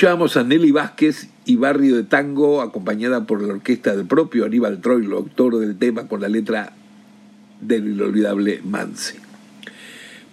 Escuchábamos 0.00 0.38
a 0.38 0.44
Nelly 0.44 0.70
Vázquez 0.70 1.28
y 1.44 1.56
Barrio 1.56 1.94
de 1.94 2.04
Tango, 2.04 2.62
acompañada 2.62 3.26
por 3.26 3.42
la 3.42 3.52
orquesta 3.52 3.94
del 3.94 4.06
propio 4.06 4.46
Aníbal 4.46 4.80
Troilo, 4.80 5.18
autor 5.18 5.58
del 5.58 5.76
tema 5.76 6.08
con 6.08 6.22
la 6.22 6.30
letra 6.30 6.72
del 7.60 7.86
inolvidable 7.86 8.62
Mansi. 8.64 9.18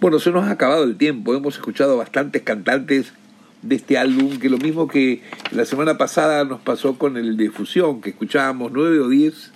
Bueno, 0.00 0.20
se 0.20 0.30
nos 0.30 0.44
ha 0.44 0.52
acabado 0.52 0.84
el 0.84 0.96
tiempo, 0.96 1.34
hemos 1.34 1.56
escuchado 1.56 1.98
bastantes 1.98 2.40
cantantes 2.40 3.12
de 3.60 3.76
este 3.76 3.98
álbum, 3.98 4.38
que 4.38 4.48
lo 4.48 4.56
mismo 4.56 4.88
que 4.88 5.20
la 5.50 5.66
semana 5.66 5.98
pasada 5.98 6.46
nos 6.46 6.62
pasó 6.62 6.96
con 6.96 7.18
el 7.18 7.36
de 7.36 7.50
Fusión, 7.50 8.00
que 8.00 8.08
escuchábamos 8.08 8.72
nueve 8.72 9.00
o 9.00 9.08
diez 9.10 9.52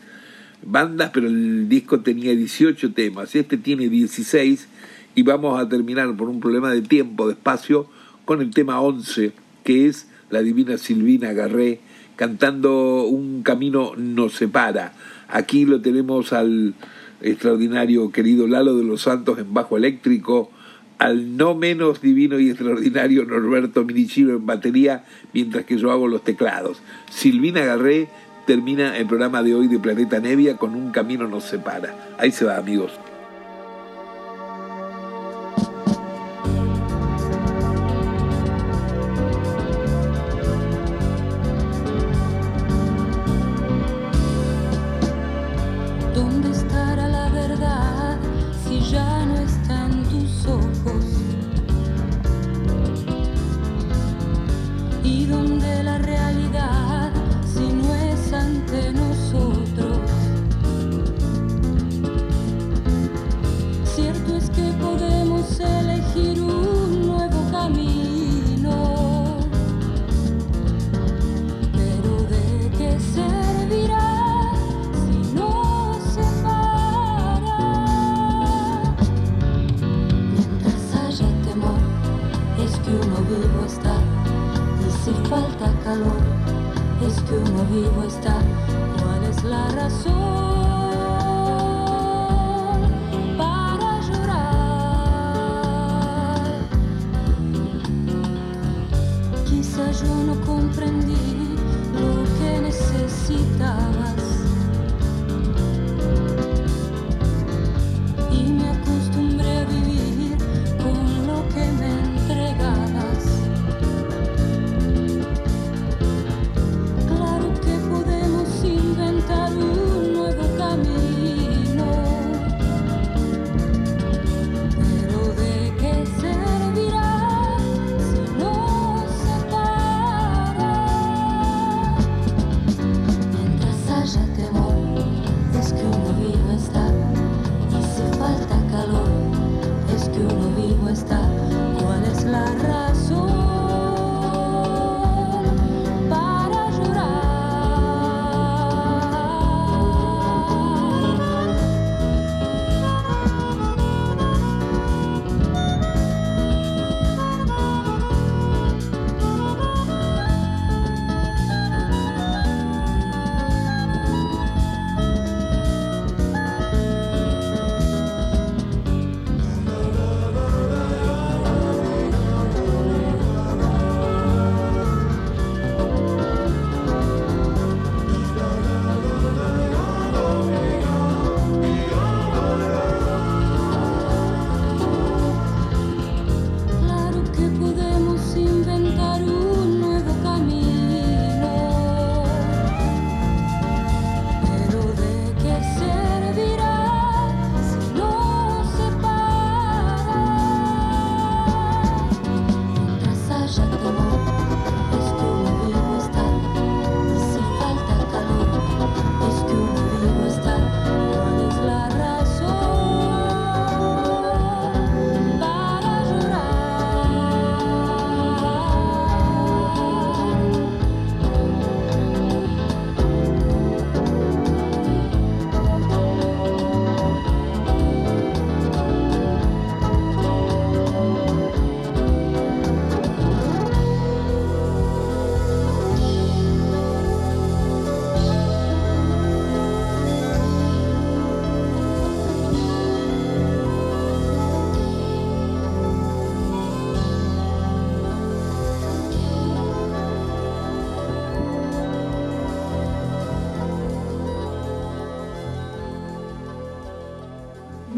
bandas, 0.60 1.10
pero 1.14 1.26
el 1.26 1.70
disco 1.70 2.00
tenía 2.00 2.36
18 2.36 2.92
temas, 2.92 3.34
este 3.34 3.56
tiene 3.56 3.88
16 3.88 4.68
y 5.14 5.22
vamos 5.22 5.58
a 5.58 5.70
terminar 5.70 6.14
por 6.18 6.28
un 6.28 6.40
problema 6.40 6.70
de 6.70 6.82
tiempo, 6.82 7.28
de 7.28 7.32
espacio, 7.32 7.88
con 8.26 8.42
el 8.42 8.52
tema 8.52 8.78
11, 8.82 9.32
que 9.64 9.86
es 9.86 10.08
la 10.30 10.42
divina 10.42 10.78
Silvina 10.78 11.32
Garré 11.32 11.80
cantando 12.16 13.04
Un 13.04 13.42
camino 13.42 13.92
nos 13.96 14.34
separa. 14.34 14.92
Aquí 15.28 15.64
lo 15.64 15.80
tenemos 15.80 16.32
al 16.32 16.74
extraordinario 17.20 18.10
querido 18.12 18.46
Lalo 18.46 18.76
de 18.76 18.84
los 18.84 19.02
Santos 19.02 19.38
en 19.38 19.54
bajo 19.54 19.76
eléctrico, 19.76 20.50
al 20.98 21.36
no 21.36 21.54
menos 21.54 22.00
divino 22.00 22.38
y 22.38 22.50
extraordinario 22.50 23.24
Norberto 23.24 23.84
Minichiro 23.84 24.36
en 24.36 24.46
batería, 24.46 25.04
mientras 25.32 25.64
que 25.64 25.78
yo 25.78 25.90
hago 25.90 26.06
los 26.08 26.22
teclados. 26.22 26.82
Silvina 27.10 27.64
Garré 27.64 28.08
termina 28.46 28.96
el 28.98 29.06
programa 29.06 29.42
de 29.42 29.54
hoy 29.54 29.68
de 29.68 29.78
Planeta 29.78 30.20
Nevia 30.20 30.56
con 30.56 30.74
Un 30.74 30.90
camino 30.90 31.26
nos 31.28 31.44
separa. 31.44 32.14
Ahí 32.18 32.30
se 32.30 32.44
va, 32.44 32.56
amigos. 32.56 32.92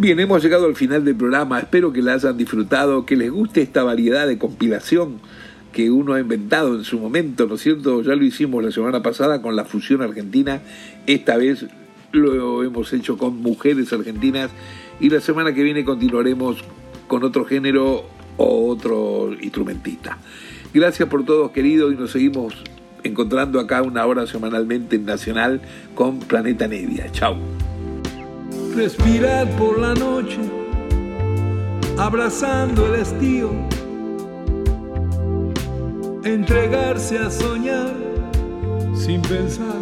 Bien, 0.05 0.20
hemos 0.20 0.42
llegado 0.42 0.66
al 0.66 0.76
final 0.76 1.02
del 1.02 1.16
programa. 1.16 1.61
Espero 1.61 1.90
que 1.90 2.02
la 2.02 2.12
hayan 2.12 2.36
disfrutado, 2.36 3.07
que 3.07 3.16
les 3.16 3.30
guste 3.30 3.62
esta 3.62 3.84
variedad 3.84 4.26
de 4.26 4.36
compilación 4.36 5.18
que 5.72 5.90
uno 5.90 6.12
ha 6.12 6.20
inventado 6.20 6.74
en 6.74 6.84
su 6.84 6.98
momento, 6.98 7.46
¿no 7.46 7.55
es 7.55 7.62
cierto? 7.62 8.02
Ya 8.02 8.14
lo 8.14 8.22
hicimos 8.22 8.62
la 8.62 8.70
semana 8.70 9.02
pasada 9.02 9.40
con 9.40 9.57
la 9.57 9.64
fusión 9.64 10.02
argentina, 10.02 10.61
esta 11.07 11.38
vez 11.38 11.64
lo 12.12 12.62
hemos 12.62 12.92
hecho 12.92 13.16
con 13.16 13.40
mujeres 13.40 13.94
argentinas 13.94 14.50
y 15.00 15.09
la 15.09 15.22
semana 15.22 15.55
que 15.55 15.62
viene 15.62 15.86
continuaremos 15.86 16.62
con 17.09 17.24
otro 17.24 17.46
género 17.46 18.05
o 18.36 18.68
otro 18.68 19.30
instrumentista. 19.40 20.18
Gracias 20.74 21.09
por 21.09 21.24
todos 21.24 21.50
queridos 21.52 21.94
y 21.94 21.96
nos 21.96 22.11
seguimos 22.11 22.52
encontrando 23.05 23.59
acá 23.59 23.80
una 23.80 24.05
hora 24.05 24.26
semanalmente 24.26 24.96
en 24.96 25.07
Nacional 25.07 25.62
con 25.94 26.18
Planeta 26.18 26.68
Nevia. 26.68 27.11
Chao. 27.11 27.38
Respirar 28.75 29.49
por 29.57 29.79
la 29.79 29.95
noche, 29.95 30.41
abrazando 31.97 32.93
el 32.93 33.03
estío, 33.03 33.51
entregarse 36.25 37.18
a 37.20 37.31
soñar 37.31 37.93
sin 38.97 39.22
pensar, 39.22 39.79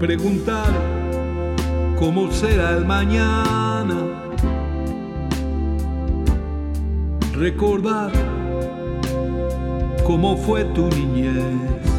preguntar 0.00 0.72
cómo 1.98 2.32
será 2.32 2.70
el 2.78 2.86
mañana, 2.86 3.94
recordar 7.34 8.10
cómo 10.02 10.34
fue 10.38 10.64
tu 10.64 10.88
niñez. 10.88 11.91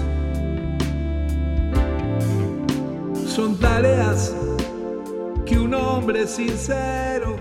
Son 3.35 3.55
tareas 3.57 4.31
que 5.43 5.57
un 5.57 5.73
hombre 5.73 6.27
sincero 6.27 7.32